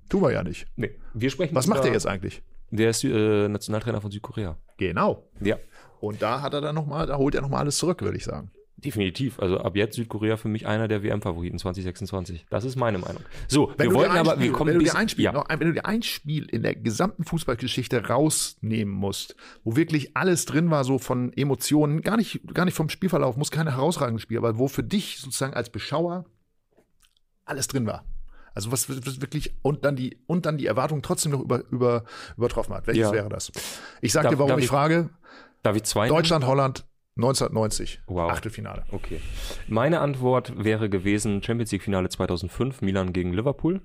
[0.09, 0.67] tun wir ja nicht.
[0.77, 2.43] Nee, wir sprechen Was macht über- er jetzt eigentlich?
[2.71, 4.57] Der ist äh, Nationaltrainer von Südkorea.
[4.79, 5.31] Genau.
[5.41, 5.57] Ja.
[6.05, 8.17] Und da hat er dann noch mal, da holt er noch mal alles zurück, würde
[8.17, 8.51] ich sagen.
[8.77, 9.39] Definitiv.
[9.39, 12.45] Also ab jetzt Südkorea für mich einer der WM-Favoriten 2026.
[12.51, 13.23] Das ist meine Meinung.
[13.49, 14.99] So, Wenn wir du wollten dir ein aber, Spiel, wir kommen wenn du bis, dir
[14.99, 19.37] ein Spiel, ja, noch wenn du dir ein Spiel in der gesamten Fußballgeschichte rausnehmen musst,
[19.63, 23.51] wo wirklich alles drin war, so von Emotionen, gar nicht, gar nicht vom Spielverlauf, muss
[23.51, 26.27] kein herausragendes Spiel, aber wo für dich sozusagen als Beschauer
[27.45, 28.05] alles drin war.
[28.55, 32.05] Also was, was wirklich und dann die und dann die Erwartung trotzdem noch über, über,
[32.37, 32.87] übertroffen hat.
[32.87, 33.13] Welches Ja.
[33.13, 33.51] wäre das?
[34.01, 35.11] Ich sag Darf- dir, warum ich ich- frage.
[35.65, 36.07] Darf ich zwei?
[36.09, 38.31] Deutschland, Holland 1990, Wow.
[38.33, 38.85] Achtelfinale.
[38.91, 39.21] Okay.
[39.69, 43.81] Meine Antwort wäre gewesen Champions League Finale 2005, Milan gegen Liverpool.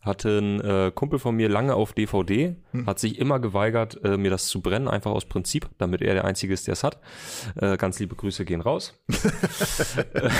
[0.00, 2.86] Hatte ein äh, Kumpel von mir lange auf DVD, Hm.
[2.86, 6.24] hat sich immer geweigert, äh, mir das zu brennen, einfach aus Prinzip, damit er der
[6.24, 6.98] Einzige ist, der es hat.
[7.60, 8.94] Äh, ganz liebe Grüße gehen raus.
[10.14, 10.30] Äh,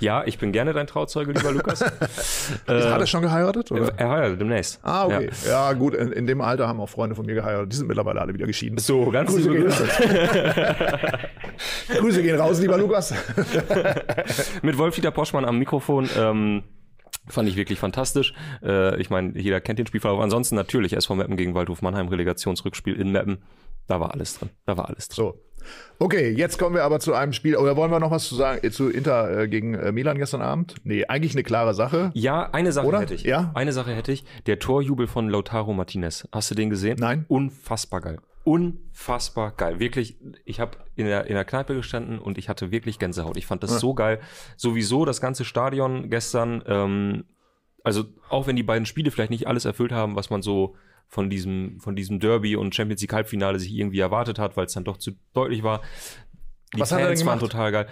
[0.00, 1.80] ja, ich bin gerne dein Trauzeuge, lieber Lukas.
[1.82, 1.92] hat
[2.66, 3.70] er schon geheiratet?
[3.70, 3.92] Oder?
[3.96, 4.80] Er heiratet demnächst.
[4.82, 5.30] Ah, okay.
[5.44, 5.68] Ja.
[5.68, 7.72] Ja, gut, in, in dem Alter haben auch Freunde von mir geheiratet.
[7.72, 8.78] Die sind mittlerweile alle wieder geschieden.
[8.78, 9.88] So, ganz Grüße liebe Grüße.
[11.98, 13.14] Grüße gehen raus, lieber Lukas.
[14.62, 16.08] Mit Wolf-Dieter Poschmann am Mikrofon.
[16.16, 16.62] Ähm,
[17.28, 18.34] fand ich wirklich fantastisch.
[18.62, 20.20] Äh, ich meine, jeder kennt den Spielverlauf.
[20.20, 23.38] Ansonsten natürlich SV Meppen gegen Waldhof Mannheim, Relegationsrückspiel in Meppen.
[23.86, 24.50] Da war alles drin.
[24.66, 25.24] Da war alles drin.
[25.24, 25.48] So.
[25.98, 27.56] Okay, jetzt kommen wir aber zu einem Spiel.
[27.56, 30.42] Oder wollen wir noch was zu sagen äh, zu Inter äh, gegen äh, Milan gestern
[30.42, 30.76] Abend?
[30.84, 32.10] Nee, eigentlich eine klare Sache.
[32.14, 33.00] Ja, eine Sache Oder?
[33.00, 33.24] hätte ich.
[33.24, 33.50] Ja?
[33.54, 34.24] Eine Sache hätte ich.
[34.46, 36.28] Der Torjubel von Lautaro Martinez.
[36.32, 36.96] Hast du den gesehen?
[37.00, 37.24] Nein.
[37.28, 38.18] Unfassbar geil.
[38.48, 39.78] Unfassbar geil.
[39.78, 43.36] Wirklich, ich habe in der, in der Kneipe gestanden und ich hatte wirklich Gänsehaut.
[43.36, 44.20] Ich fand das so geil.
[44.56, 47.24] Sowieso das ganze Stadion gestern, ähm,
[47.84, 50.76] also auch wenn die beiden Spiele vielleicht nicht alles erfüllt haben, was man so
[51.08, 54.72] von diesem, von diesem Derby und Champions League Halbfinale sich irgendwie erwartet hat, weil es
[54.72, 55.82] dann doch zu deutlich war.
[56.74, 57.86] Die Was er Fans waren total geil.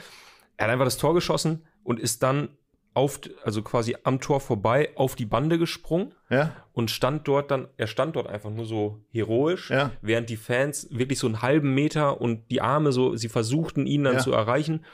[0.57, 2.49] Er hat einfach das Tor geschossen und ist dann
[2.97, 6.57] auf, also quasi am Tor vorbei auf die Bande gesprungen Ja?
[6.73, 9.93] und stand dort dann, er stand dort einfach nur so heroisch, Ja.
[10.01, 14.05] während die Fans wirklich so einen halben Meter und die Arme so, sie versuchten ihn
[14.05, 14.21] dann Ja.
[14.21, 14.85] zu erreichen.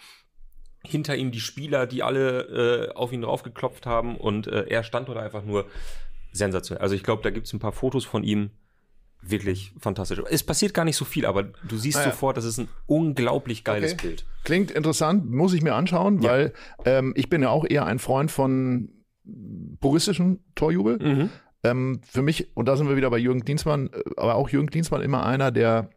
[0.85, 5.09] Hinter ihm die Spieler, die alle äh, auf ihn draufgeklopft haben und äh, er stand
[5.09, 5.67] dort einfach nur
[6.33, 6.83] sensationell.
[6.83, 8.51] Also ich glaube, da gibt es ein paar Fotos von ihm.
[9.25, 10.21] Wirklich fantastisch.
[10.31, 12.11] Es passiert gar nicht so viel, aber du siehst Ah ja.
[12.11, 14.09] sofort, das ist ein unglaublich geiles Okay.
[14.09, 14.27] Bild.
[14.45, 16.31] Klingt interessant, muss ich mir anschauen, Ja.
[16.31, 16.53] weil
[16.85, 18.91] ähm, ich bin ja auch eher ein Freund von
[19.81, 20.99] puristischen Torjubel.
[20.99, 21.31] Mhm.
[21.65, 24.69] Ähm, für mich, und da sind wir wieder bei Jürgen Klinsmann, äh, aber auch Jürgen
[24.71, 25.91] Klinsmann immer einer, der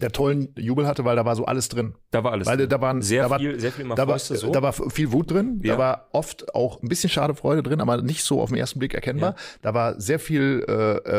[0.00, 1.94] der tollen Jubel hatte, weil da war so alles drin.
[2.10, 2.46] Da war alles.
[2.46, 2.68] Weil drin.
[2.68, 4.50] da waren sehr da war, viel, sehr viel da war, so.
[4.50, 5.74] da war viel Wut drin, Ja.
[5.74, 8.94] da war oft auch ein bisschen Schadefreude drin, aber nicht so auf den ersten Blick
[8.94, 9.30] erkennbar.
[9.30, 9.36] Ja.
[9.62, 10.72] Da war sehr viel äh,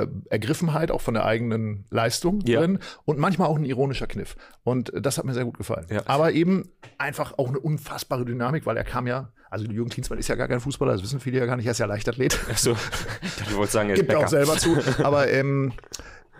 [0.04, 2.60] äh, Ergriffenheit auch von der eigenen Leistung Ja.
[2.60, 4.36] drin und manchmal auch ein ironischer Kniff.
[4.64, 5.86] Und äh, das hat mir sehr gut gefallen.
[6.06, 10.28] Aber eben einfach auch eine unfassbare Dynamik, weil er kam ja, also Jürgen Klinsmann ist
[10.30, 12.40] ja gar kein Fußballer, das wissen viele ja gar nicht, er ist ja Leichtathlet.
[12.52, 12.72] Ach so,
[13.22, 14.46] ich wolltest sagen, er ist Gibt er auch Bäcker.
[14.46, 15.04] selber zu.
[15.04, 15.74] Aber ähm,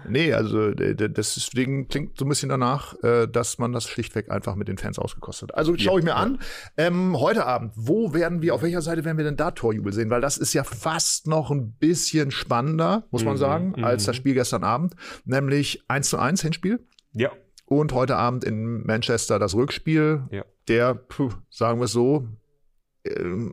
[0.08, 4.56] nee, also das deswegen klingt so ein bisschen danach, äh, dass man das schlichtweg einfach
[4.56, 5.58] mit den Fans ausgekostet hat.
[5.58, 6.40] Also schaue ich mir an.
[6.78, 10.10] Ähm, heute Abend, wo werden wir, auf welcher Seite werden wir denn da Torjubel sehen?
[10.10, 14.16] Weil das ist ja fast noch ein bisschen spannender, muss Mhm, man sagen, als das
[14.16, 14.96] Spiel gestern Abend.
[15.26, 16.80] Nämlich 1 zu 1 Hinspiel.
[17.14, 17.32] Ja,
[17.66, 20.24] Und heute Abend in Manchester das Rückspiel.
[20.32, 20.44] Ja.
[20.68, 22.28] Der, puh, sagen wir es so,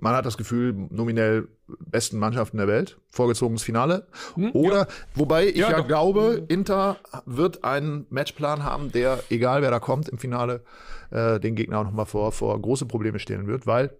[0.00, 4.06] man hat das Gefühl, nominell besten Mannschaften der Welt, vorgezogenes Finale.
[4.34, 9.70] Hm, Oder, wobei ich Ja, ja, glaube, Inter wird einen Matchplan haben, der, egal wer
[9.70, 10.62] da kommt im Finale,
[11.11, 13.90] äh, den Gegner auch nochmal vor, vor große Probleme stellen wird, weil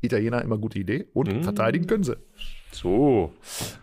[0.00, 1.42] Italiener immer gute Idee und Hm.
[1.44, 2.16] verteidigen können sie.
[2.72, 3.32] So.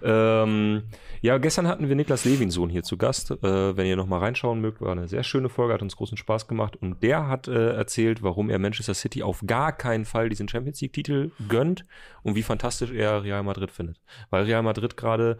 [0.02, 0.84] Ähm,
[1.22, 3.32] ja, gestern hatten wir Niklas Levinsohn hier zu Gast.
[3.32, 6.18] Äh, wenn ihr noch mal reinschauen mögt, war eine sehr schöne Folge, hat uns großen
[6.18, 6.76] Spaß gemacht.
[6.76, 10.82] Und der hat äh, erzählt, warum er Manchester City auf gar keinen Fall diesen Champions
[10.82, 11.86] League-Titel gönnt
[12.24, 14.00] und wie fantastisch er Real Madrid findet.
[14.30, 15.38] Weil Real Madrid gerade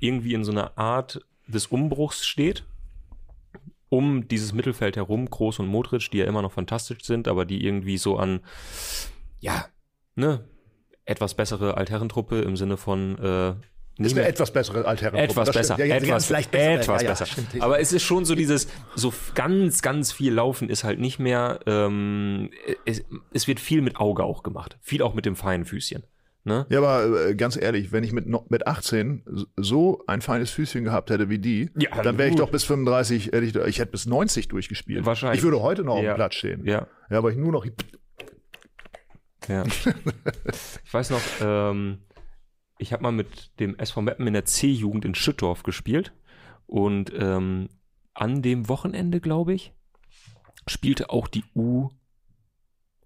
[0.00, 2.64] irgendwie in so einer Art des Umbruchs steht.
[3.88, 7.64] Um dieses Mittelfeld herum, Kroos und Modric, die ja immer noch fantastisch sind, aber die
[7.64, 8.38] irgendwie so an,
[9.40, 9.66] ja,
[10.14, 10.44] ne,
[11.04, 13.54] etwas bessere Altherrentruppe im Sinne von äh,
[14.06, 15.18] Ist eine etwas bessere Altherren.
[15.18, 17.26] etwas besser, etwas, etwas besser.
[17.26, 17.60] stimmt.
[17.60, 21.60] Aber es ist schon so dieses, so ganz, ganz viel Laufen ist halt nicht mehr,
[21.66, 22.50] ähm,
[22.86, 24.78] es, es wird viel mit Auge auch gemacht.
[24.80, 26.02] Viel auch mit dem feinen Füßchen.
[26.42, 26.64] Ne?
[26.70, 29.24] Ja, aber äh, ganz ehrlich, wenn ich mit, mit 18
[29.58, 33.26] so ein feines Füßchen gehabt hätte wie die, Ja, dann wäre ich doch bis 35,
[33.26, 35.04] hätte ich, ich hätte bis 90 durchgespielt.
[35.04, 35.40] Wahrscheinlich.
[35.40, 36.12] Ich würde heute noch auf Ja.
[36.12, 36.64] dem Platz stehen.
[36.64, 37.66] Ja, Ja, aber ich nur noch.
[39.48, 39.64] ja.
[40.84, 41.98] ich weiß noch, ähm,
[42.80, 46.12] ich habe mal mit dem SV Meppen in der C-Jugend in Schüttorf gespielt
[46.66, 47.68] und ähm,
[48.14, 49.72] an dem Wochenende, glaube ich,
[50.66, 51.44] spielte auch die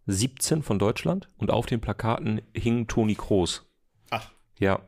[0.09, 3.69] U17 von Deutschland und auf den Plakaten hing Toni Kroos.
[4.11, 4.31] Ach.
[4.61, 4.81] Ja,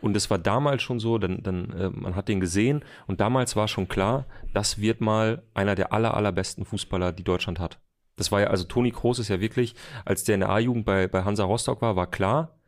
[0.00, 3.54] und es war damals schon so, dann, dann äh, man hat den gesehen und damals
[3.54, 7.78] war schon klar, das wird mal einer der aller, allerbesten Fußballer, die Deutschland hat.
[8.16, 11.06] Das war ja, also Toni Kroos ist ja wirklich, als der in der A-Jugend bei,
[11.06, 12.58] bei Hansa Rostock war, war klar,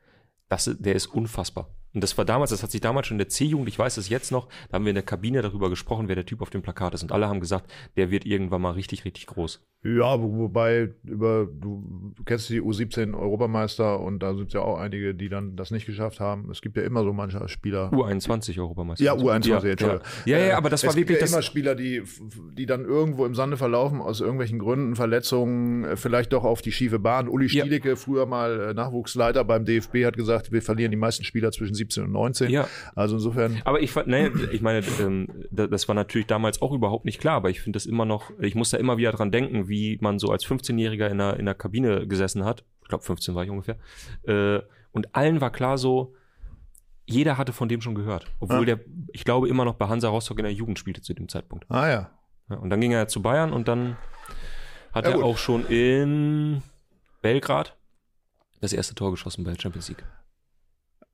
[0.49, 1.71] das, der ist unfassbar.
[1.97, 4.09] Und das war damals, das hat sich damals schon in der C-Jugend, ich weiß es
[4.11, 6.61] jetzt noch, da haben wir in der Kabine darüber gesprochen, wer der Typ auf dem
[6.61, 7.03] Plakat ist.
[7.03, 9.67] Und alle haben gesagt, der wird irgendwann mal richtig, richtig groß.
[9.83, 15.15] Ja, wo- wobei über du kennst die U17 Europameister und da sind ja auch einige,
[15.15, 16.51] die dann das nicht geschafft haben.
[16.51, 17.91] Es gibt ja immer so manche Spieler.
[17.93, 19.05] U21 Europameister.
[19.05, 20.01] Ja, U21, ja, Entschuldigung.
[20.27, 20.39] ja.
[20.39, 22.03] ja, ja, aber das es war gibt wirklich ja das, immer Spieler, die,
[22.59, 26.99] die dann irgendwo im Sande verlaufen, aus irgendwelchen Gründen, Verletzungen, vielleicht doch auf die schiefe
[26.99, 27.29] Bahn.
[27.29, 27.63] Uli Ja.
[27.63, 31.75] Stielicke, früher mal äh, Nachwuchsleiter beim DFB, hat gesagt, wir verlieren die meisten Spieler zwischen
[31.75, 32.51] 17 und 19.
[32.51, 32.67] Ja.
[32.95, 33.61] Also insofern.
[33.65, 37.21] Aber ich fand, ne, ich meine, ähm, da- das war natürlich damals auch überhaupt nicht
[37.21, 39.99] klar, aber ich finde das immer noch, ich muss da immer wieder dran denken, wie
[40.01, 42.65] man so als 15-Jähriger in der, in der Kabine gesessen hat.
[42.83, 43.77] Ich glaube, 15 war ich ungefähr.
[44.25, 44.61] Äh,
[44.93, 46.15] und allen war klar so,
[47.07, 48.27] jeder hatte von dem schon gehört.
[48.41, 48.77] Obwohl Ja.
[48.77, 51.65] der, ich glaube, immer noch bei Hansa Rostock in der Jugend spielte zu dem Zeitpunkt.
[51.71, 52.11] Ah ja.
[52.51, 53.97] Ja, und dann ging er zu Bayern und dann
[54.93, 55.25] hat Ja, er gut.
[55.25, 56.63] auch schon in
[57.23, 57.77] Belgrad
[58.61, 60.05] das erste Tor geschossen bei der Champions League.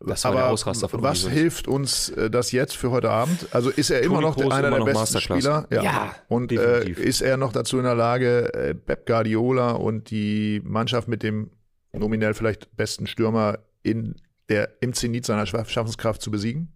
[0.07, 1.35] Das war der aber Ausraster von was Hoeneß.
[1.39, 3.47] hilft uns äh, das jetzt für heute Abend?
[3.53, 5.21] Also ist er immer Toni noch der- Kroos einer immer der noch besten.
[5.21, 5.67] Spieler?
[5.71, 10.61] Ja, Und äh, ist er noch dazu in der Lage, äh, Pep Guardiola und die
[10.65, 11.51] Mannschaft mit dem
[11.93, 14.17] nominell vielleicht besten Stürmer in
[14.49, 16.73] der, im Zenit seiner Schaff- Schaffenskraft zu besiegen?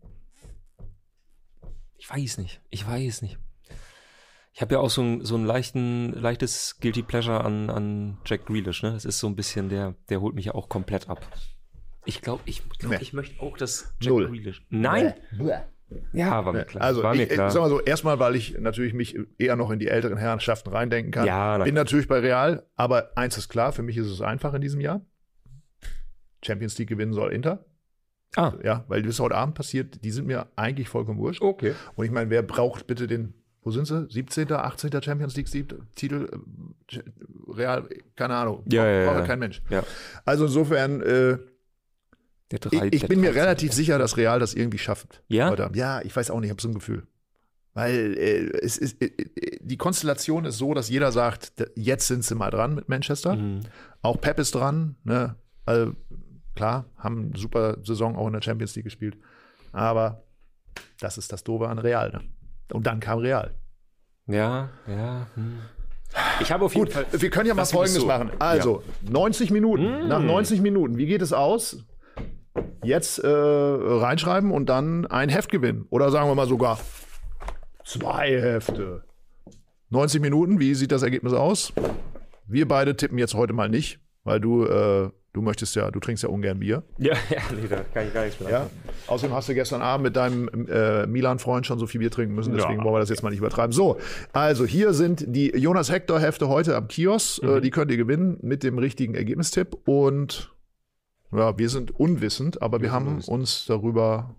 [1.99, 2.61] Ich weiß nicht.
[2.71, 3.39] Ich weiß nicht.
[4.53, 8.47] Ich habe ja auch so ein, so ein leichten, leichtes Guilty Pleasure an, an Jack
[8.47, 8.93] Grealish, ne?
[8.93, 11.27] Das ist so ein bisschen der, der holt mich ja auch komplett ab.
[12.07, 12.99] Ich glaube, ich, glaub, Nee.
[13.03, 14.29] ich möchte auch das Jack Null.
[14.29, 14.64] Grealish.
[14.71, 15.14] Nein!
[16.12, 16.83] Ja, war mir klar.
[16.83, 17.51] Also, war mir ich, klar.
[17.51, 21.12] sag mal so, erstmal, weil ich natürlich mich eher noch in die älteren Herrschaften reindenken
[21.12, 21.27] kann.
[21.27, 24.61] Ja, Bin natürlich bei Real, aber eins ist klar, für mich ist es einfach in
[24.62, 25.01] diesem Jahr.
[26.45, 27.64] Champions League gewinnen soll Inter.
[28.37, 31.42] ah, Ja, weil das heute Abend passiert, die sind mir eigentlich vollkommen wurscht.
[31.42, 31.75] okay.
[31.95, 34.07] Und ich meine, wer braucht bitte den, wo sind sie?
[34.11, 35.03] 17., 18.
[35.03, 35.49] Champions League
[35.95, 36.29] Titel?
[36.92, 36.99] äh,
[37.49, 38.62] Real, keine Ahnung.
[38.71, 39.27] Ja, Braucht- ja, braucht ja.
[39.27, 39.62] kein Mensch.
[39.71, 39.83] Ja.
[40.25, 41.38] Also insofern, äh,
[42.50, 43.42] Der ich, drei, ich der bin mir 13.
[43.42, 45.22] relativ sicher, dass Real das irgendwie schafft.
[45.28, 45.54] Ja?
[45.74, 47.06] Ja, ich weiß auch nicht, ich habe so ein Gefühl.
[47.76, 52.24] Weil äh, es ist, äh, äh, die Konstellation ist so, dass jeder sagt, jetzt sind
[52.24, 53.37] sie mal dran mit Manchester.
[53.37, 53.61] Mhm.
[54.00, 54.96] Auch Pep ist dran.
[55.04, 55.37] Ne?
[55.66, 55.92] Also,
[56.54, 59.18] klar, haben eine super Saison auch in der Champions League gespielt.
[59.72, 60.24] Aber
[61.00, 62.11] das ist das Doofe an Real.
[62.11, 62.20] Ne?
[62.72, 63.54] Und dann kam Real.
[64.26, 65.26] Ja, ja.
[65.35, 65.59] Hm.
[66.40, 67.06] Ich habe auf jeden Gut, Fall.
[67.12, 68.09] wir können ja mal Folgendes so.
[68.09, 68.30] machen.
[68.38, 70.09] Also, 90 Minuten.
[70.09, 71.85] Nach 90 Minuten, wie geht es aus?
[72.83, 75.87] Jetzt äh, reinschreiben und dann ein Heft gewinnen.
[75.90, 76.79] Oder sagen wir mal sogar
[77.85, 79.03] zwei Hefte.
[79.90, 81.73] 90 Minuten, wie sieht das Ergebnis aus?
[82.47, 86.23] Wir beide tippen jetzt heute mal nicht, weil du, äh, du möchtest ja, du trinkst
[86.25, 86.83] ja ungern Bier.
[86.99, 87.38] Ja, ja,
[87.71, 88.51] da kann ich gar nichts mehr.
[88.51, 88.71] Ja.
[89.07, 92.55] Außerdem hast du gestern Abend mit deinem äh, Milan-Freund schon so viel Bier trinken müssen,
[92.55, 92.85] deswegen Ja.
[92.85, 93.73] wollen wir das jetzt mal nicht übertreiben.
[93.73, 93.99] So,
[94.33, 97.42] also hier sind die Jonas Hector-Hefte heute am Kiosk.
[97.42, 97.57] Mhm.
[97.57, 99.77] Äh, die könnt ihr gewinnen mit dem richtigen Ergebnistipp.
[99.87, 100.53] Und
[101.33, 103.35] ja, wir sind unwissend, aber wir, sind haben unwissend.
[103.35, 104.35] uns darüber.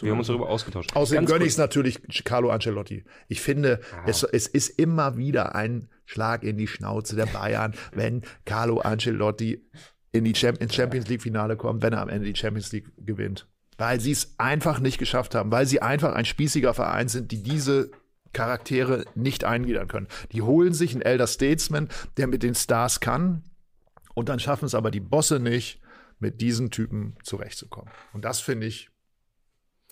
[0.00, 0.94] Wir haben uns darüber ausgetauscht.
[0.94, 3.04] Außerdem Ganz gönne ich es natürlich Carlo Ancelotti.
[3.28, 8.22] Ich finde, es, es ist immer wieder ein Schlag in die Schnauze der Bayern, wenn
[8.44, 9.68] Carlo Ancelotti
[10.12, 12.90] in die Champ ins Champions League Finale kommt, wenn er am Ende die Champions League
[12.98, 13.46] gewinnt.
[13.78, 17.42] Weil sie es einfach nicht geschafft haben, weil sie einfach ein spießiger Verein sind, die
[17.42, 17.90] diese
[18.32, 20.06] Charaktere nicht eingliedern können.
[20.32, 23.42] Die holen sich einen Elder Statesman, der mit den Stars kann,
[24.14, 25.79] und dann schaffen es aber die Bosse nicht,
[26.20, 27.90] mit diesen Typen zurechtzukommen.
[28.12, 28.90] Und das finde ich,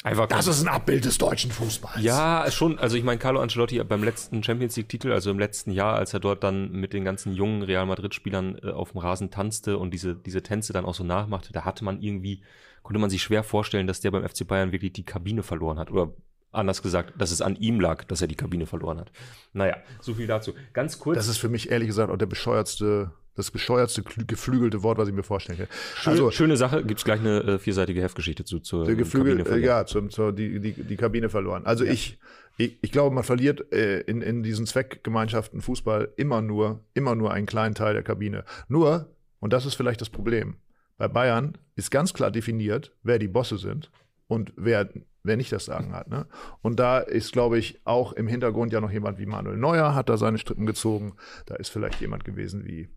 [0.05, 2.01] Einfach das ist ein Abbild des deutschen Fußballs.
[2.05, 2.79] Ja, schon.
[2.79, 6.21] Also ich meine, Carlo Ancelotti beim letzten Champions League-Titel, also im letzten Jahr, als er
[6.21, 10.15] dort dann mit den ganzen jungen Real Madrid-Spielern äh, auf dem Rasen tanzte und diese,
[10.15, 12.45] diese Tänze dann auch so nachmachte, da hatte man irgendwie,
[12.85, 15.91] konnte man sich schwer vorstellen, dass der beim FC Bayern wirklich die Kabine verloren hat.
[15.91, 16.13] Oder
[16.53, 19.11] anders gesagt, dass es an ihm lag, dass er die Kabine verloren hat.
[19.53, 20.55] Naja, so viel dazu.
[20.75, 21.17] Ganz kurz.
[21.17, 25.15] Das ist für mich ehrlich gesagt auch der bescheuertste, das bescheuertste, geflügelte Wort, was ich
[25.15, 25.69] mir vorstellen kann.
[25.97, 29.45] schön, Also, schöne Sache, gibt's gleich eine äh, vierseitige Heftgeschichte zu, zur Geflügel, Kabine äh,
[29.45, 29.69] verlieren.
[29.69, 31.65] ja, zum, zur, die, die, die Kabine verloren.
[31.65, 32.19] Also ich,
[32.57, 37.33] ich, ich glaube, man verliert äh, in, in diesen Zweckgemeinschaften Fußball immer nur, immer nur
[37.33, 38.45] einen kleinen Teil der Kabine.
[38.67, 40.57] Nur, und das ist vielleicht das Problem,
[40.97, 43.93] bei Bayern ist ganz klar definiert, wer die Bosse sind
[44.27, 44.89] und wer,
[45.23, 46.09] wer nicht das Sagen hat.
[46.09, 46.27] Ne?
[46.61, 50.09] Und da ist, glaube ich, auch im Hintergrund ja noch jemand wie Manuel Neuer, hat
[50.09, 51.15] da seine Strippen gezogen.
[51.47, 52.89] Da ist vielleicht jemand gewesen wie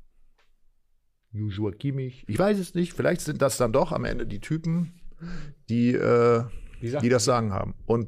[1.34, 2.26] Joshua Kimmich.
[2.28, 2.94] Ich weiß es nicht.
[2.94, 4.94] Vielleicht sind das dann doch am Ende die Typen,
[5.70, 6.44] die, äh,
[6.84, 7.74] sagt die das Sagen haben.
[7.86, 8.08] Und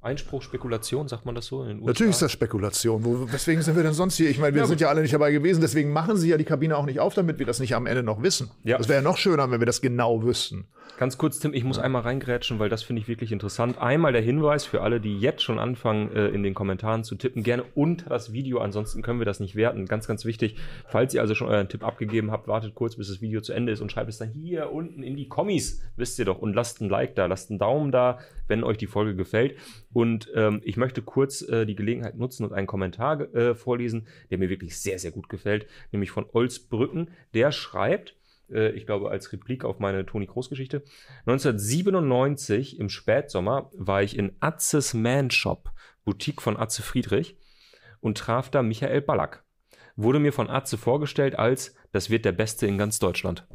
[0.00, 1.86] Einspruch, Spekulation, sagt man das so in den USA?
[1.88, 3.04] natürlich ist das Spekulation.
[3.04, 4.30] Wo, weswegen sind wir denn sonst hier?
[4.30, 5.60] Ich meine, wir Ja, sind ja alle nicht dabei gewesen.
[5.60, 8.02] Deswegen machen sie ja die Kabine auch nicht auf, damit wir das nicht am Ende
[8.02, 8.50] noch wissen.
[8.62, 8.78] Ja.
[8.78, 10.68] Das wäre ja noch schöner, wenn wir das genau wüssten.
[10.96, 13.78] Ganz kurz, Tim, ich muss einmal reingrätschen, weil das finde ich wirklich interessant.
[13.78, 17.44] Einmal der Hinweis für alle, die jetzt schon anfangen, äh, in den Kommentaren zu tippen,
[17.44, 19.86] gerne unter das Video, ansonsten können wir das nicht werten.
[19.86, 20.56] Ganz, ganz wichtig.
[20.88, 23.70] Falls ihr also schon euren Tipp abgegeben habt, wartet kurz, bis das Video zu Ende
[23.70, 26.80] ist und schreibt es dann hier unten in die Kommis, wisst ihr doch, und lasst
[26.80, 29.56] ein Like da, lasst einen Daumen da, wenn euch die Folge gefällt.
[29.92, 34.38] Und ähm, ich möchte kurz äh, die Gelegenheit nutzen und einen Kommentar äh, vorlesen, der
[34.38, 37.10] mir wirklich sehr, sehr gut gefällt, nämlich von Olsbrücken.
[37.34, 38.17] Der schreibt,
[38.50, 40.82] äh, ich glaube als Replik auf meine Toni Kroos Geschichte.
[41.26, 45.70] 1997 im Spätsommer war ich in Atzes Man Shop,
[46.04, 47.36] Boutique von Atze Friedrich
[48.00, 49.44] und traf da Michael Ballack.
[49.96, 53.46] Wurde mir von Atze vorgestellt als, das wird der Beste in ganz Deutschland.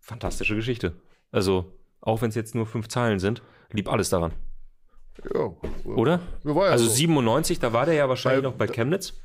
[0.00, 0.94] Fantastische Geschichte.
[1.30, 4.32] Also, auch wenn es jetzt nur fünf Zeilen sind, lieb alles daran.
[5.34, 5.52] Ja,
[5.84, 6.20] Oder?
[6.44, 6.90] ja also so.
[6.90, 9.20] 97, da war der ja wahrscheinlich Bei- noch bei Chemnitz.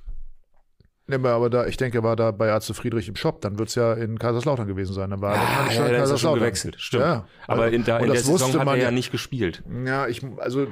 [1.08, 3.40] Nee, aber da, ich denke, er war da bei Arzt Friedrich im Shop.
[3.42, 5.12] Dann wird es ja in Kaiserslautern gewesen sein.
[5.12, 6.40] Dann war er Ah, ja, schon ja schon Kaiserslautern.
[6.40, 6.76] gewechselt.
[6.80, 7.04] Stimmt.
[7.04, 9.64] Ja, Aber also- in, der- und in der Saison hat man er ja nicht gespielt.
[9.86, 10.68] Ja, ich, also,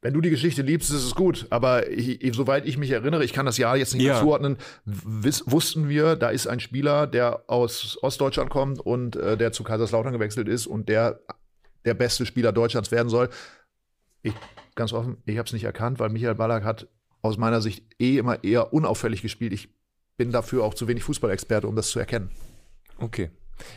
[0.00, 1.46] wenn du die Geschichte liebst, ist es gut.
[1.50, 4.12] Aber ich, soweit ich mich erinnere, ich kann das Jahr jetzt nicht Ja.
[4.14, 9.36] mehr zuordnen, wiss, wussten wir, da ist ein Spieler, der aus Ostdeutschland kommt und äh,
[9.36, 11.20] der zu Kaiserslautern gewechselt ist und der
[11.84, 13.28] der beste Spieler Deutschlands werden soll.
[14.22, 14.34] Ich,
[14.74, 16.86] ganz offen, ich habe es nicht erkannt, weil Michael Ballack hat
[17.28, 19.52] aus meiner Sicht eh immer eher unauffällig gespielt.
[19.52, 19.68] Ich
[20.16, 22.30] bin dafür auch zu wenig Fußballexperte, um das zu erkennen.
[22.98, 23.30] Okay.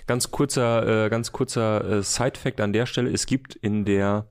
[0.08, 3.12] Ganz kurzer, äh, ganz kurzer äh, Side-Fact an der Stelle.
[3.12, 4.28] Es gibt in der,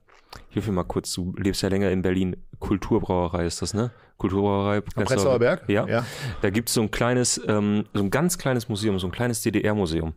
[0.49, 3.91] ich hilf mir mal kurz, du lebst ja länger in Berlin, Kulturbrauerei ist das, ne?
[4.17, 4.77] Kulturbrauerei.
[4.95, 5.67] Am Prenzlauer Berg?
[5.67, 5.87] Ja.
[5.87, 6.05] Ja.
[6.41, 9.41] Da gibt es so ein kleines, ähm, so ein ganz kleines Museum, so ein kleines
[9.41, 10.13] DDR-Museum.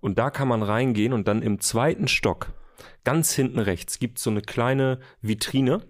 [0.00, 2.52] Und da kann man reingehen und dann im zweiten Stock,
[3.04, 5.82] ganz hinten rechts, gibt es so eine kleine Vitrine.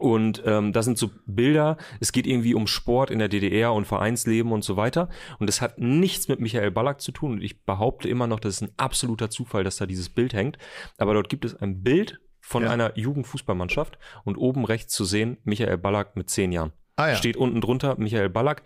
[0.00, 3.86] Und ähm, da sind so Bilder, es geht irgendwie um Sport in der DDR und
[3.86, 5.08] Vereinsleben und so weiter.
[5.38, 7.32] Und das hat nichts mit Michael Ballack zu tun.
[7.32, 10.56] Und ich behaupte immer noch, das ist ein absoluter Zufall, dass da dieses Bild hängt.
[10.98, 12.70] Aber dort gibt es ein Bild von Ja.
[12.70, 16.72] einer Jugendfußballmannschaft und oben rechts zu sehen Michael Ballack mit zehn Jahren.
[16.96, 17.14] Ah ja.
[17.16, 18.62] Steht unten drunter Michael Ballack.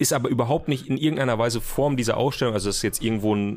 [0.00, 3.48] Ist aber überhaupt nicht in irgendeiner Weise Form dieser Ausstellung, also dass jetzt irgendwo ein,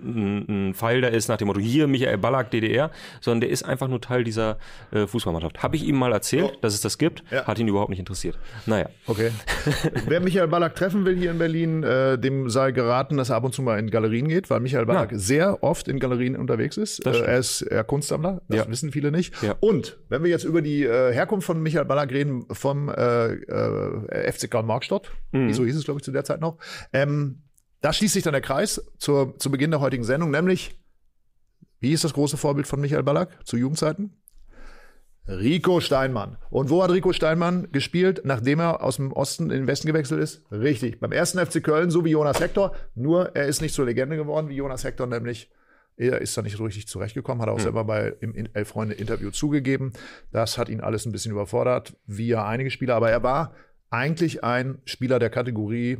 [0.50, 3.62] ein, ein Pfeil da ist nach dem Motto, hier Michael Ballack DDR, sondern der ist
[3.64, 4.58] einfach nur Teil dieser
[4.90, 5.62] äh, Fußballmannschaft.
[5.62, 6.58] Habe ich ihm mal erzählt, Oh.
[6.62, 7.46] dass es das gibt, Ja.
[7.46, 8.40] hat ihn überhaupt nicht interessiert.
[8.66, 9.30] Naja, Okay.
[10.08, 13.44] Wer Michael Ballack treffen will hier in Berlin, äh, dem sei geraten, dass er ab
[13.44, 15.20] und zu mal in Galerien geht, weil Michael Ballack Ja.
[15.20, 17.06] sehr oft in Galerien unterwegs ist.
[17.06, 18.68] Äh, er ist er Kunstsammler, das Ja.
[18.68, 19.32] wissen viele nicht.
[19.60, 24.32] Und wenn wir jetzt über die äh, Herkunft von Michael Ballack reden, vom äh, äh,
[24.32, 25.54] FC Karl Markstadt, Mhm.
[25.54, 26.58] so hieß es, glaube ich, zu der Zeit noch,
[26.94, 27.42] ähm,
[27.82, 30.80] da schließt sich dann der Kreis zur, zu Beginn der heutigen Sendung, nämlich,
[31.80, 34.16] wie ist das große Vorbild von Michael Ballack zu Jugendzeiten?
[35.28, 36.38] Rico Steinmann.
[36.50, 40.22] Und wo hat Rico Steinmann gespielt, nachdem er aus dem Osten in den Westen gewechselt
[40.22, 40.44] ist?
[40.52, 42.76] Richtig, beim ersten FC Köln, so wie Jonas Hector.
[42.96, 45.50] Nur er ist nicht zur Legende geworden wie Jonas Hector, nämlich
[45.96, 48.70] er ist da nicht so richtig zurechtgekommen, hat er auch selber bei im In- Elf
[48.70, 49.94] Freunde Interview zugegeben.
[50.32, 52.96] Das hat ihn alles ein bisschen überfordert, wie ja einige Spieler.
[52.96, 53.54] Aber er war
[53.92, 56.00] eigentlich ein Spieler der Kategorie,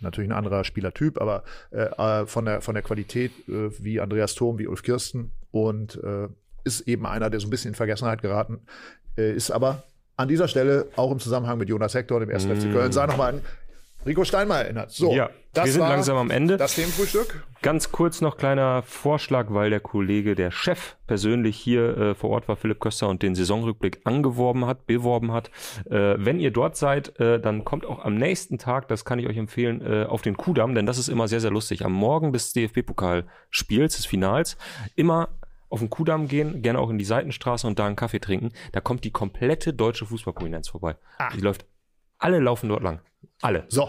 [0.00, 4.34] natürlich ein anderer Spielertyp, aber äh, äh, von, der, von der Qualität äh, wie Andreas
[4.34, 6.28] Thom, wie Ulf Kirsten und äh,
[6.64, 8.60] ist eben einer, der so ein bisschen in Vergessenheit geraten
[9.16, 9.82] äh, ist, aber
[10.16, 12.44] an dieser Stelle auch im Zusammenhang mit Jonas Hector, dem 1.
[12.44, 13.40] FC Köln, sei nochmal an
[14.06, 14.90] Rico Steinmeier erinnert.
[14.90, 16.56] So, Ja, wir sind langsam am Ende.
[16.56, 17.46] Das Themenfrühstück.
[17.62, 22.48] Ganz kurz noch kleiner Vorschlag, weil der Kollege, der Chef persönlich hier äh, vor Ort
[22.48, 25.50] war, Philipp Köster, und den Saisonrückblick angeworben hat, beworben hat.
[25.86, 29.26] Äh, wenn ihr dort seid, äh, dann kommt auch am nächsten Tag, das kann ich
[29.26, 31.84] euch empfehlen, äh, auf den Kudamm, denn das ist immer sehr, sehr lustig.
[31.84, 34.56] Am Morgen des DFB-Pokalspiels, des Finals,
[34.96, 35.28] immer
[35.70, 38.50] auf den Kudamm gehen, gerne auch in die Seitenstraße und da einen Kaffee trinken.
[38.72, 40.96] Da kommt die komplette deutsche Fußballprominenz vorbei.
[41.34, 41.64] Die läuft,
[42.18, 43.00] alle laufen dort lang.
[43.42, 43.64] Alle.
[43.68, 43.88] So,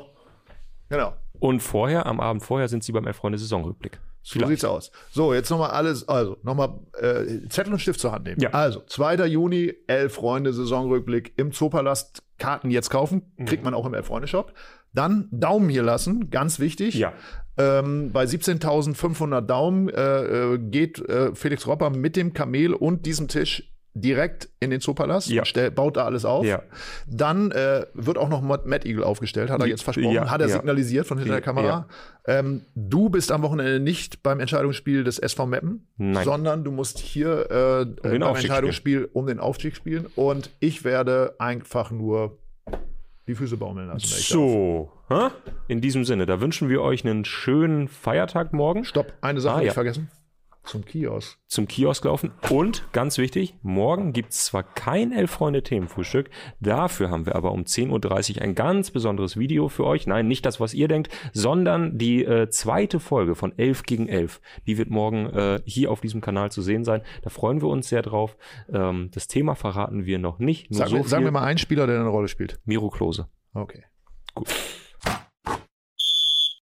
[0.89, 1.13] genau.
[1.39, 3.99] Und vorher, am Abend vorher, sind sie beim Elf-Freunde-Saisonrückblick.
[4.23, 4.89] So sieht's aus.
[5.11, 8.41] So, jetzt nochmal alles, also nochmal äh, Zettel und Stift zur Hand nehmen.
[8.41, 8.49] Ja.
[8.51, 9.25] Also, 2.
[9.27, 12.23] Juni, Elf Freunde, Saisonrückblick im Zoopalast.
[12.37, 13.45] Karten jetzt kaufen, Mhm.
[13.45, 14.53] kriegt man auch im Elf-Freunde-Shop.
[14.93, 16.95] Dann Daumen hier lassen, ganz wichtig.
[16.95, 17.13] Ja.
[17.57, 23.27] Ähm, bei 17.500 Daumen äh, äh, geht äh, Felix Ropper mit dem Kamel und diesem
[23.27, 25.45] Tisch direkt in den Zoopalast Ja.
[25.45, 26.45] stell, baut da alles auf.
[26.45, 26.61] Ja.
[27.07, 30.41] Dann äh, wird auch noch Matt Mad Eagle aufgestellt, hat er jetzt versprochen, ja, hat
[30.41, 31.87] er signalisiert von hinter der Kamera.
[32.27, 36.25] Ähm, du bist am Wochenende nicht beim Entscheidungsspiel des SV Meppen, Nein.
[36.25, 41.35] sondern du musst hier äh, beim Aufstieg Entscheidungsspiel um den Aufstieg spielen und ich werde
[41.39, 42.37] einfach nur
[43.27, 44.05] die Füße baumeln lassen.
[44.07, 44.91] So,
[45.67, 48.83] in diesem Sinne, da wünschen wir euch einen schönen Feiertag morgen.
[48.83, 50.09] Stopp, eine Sache Ah, nicht vergessen.
[50.65, 51.37] Zum Kiosk.
[51.47, 52.31] Zum Kiosk laufen.
[52.49, 58.37] Und ganz wichtig, morgen gibt es zwar kein Elf-Freunde-Themenfrühstück, dafür haben wir aber um 10.30
[58.37, 60.07] Uhr ein ganz besonderes Video für euch.
[60.07, 64.41] Nein, nicht das, was ihr denkt, sondern die äh, zweite Folge von 11 gegen 11.
[64.65, 67.01] Die wird morgen äh, hier auf diesem Kanal zu sehen sein.
[67.21, 68.35] Da freuen wir uns sehr drauf.
[68.71, 70.67] Ähm, das Thema verraten wir noch nicht.
[70.71, 72.59] Sag, so sagen wir mal einen Spieler, der eine Rolle spielt.
[72.65, 73.27] Miro Klose.
[73.53, 73.83] Okay.
[74.33, 74.47] Gut.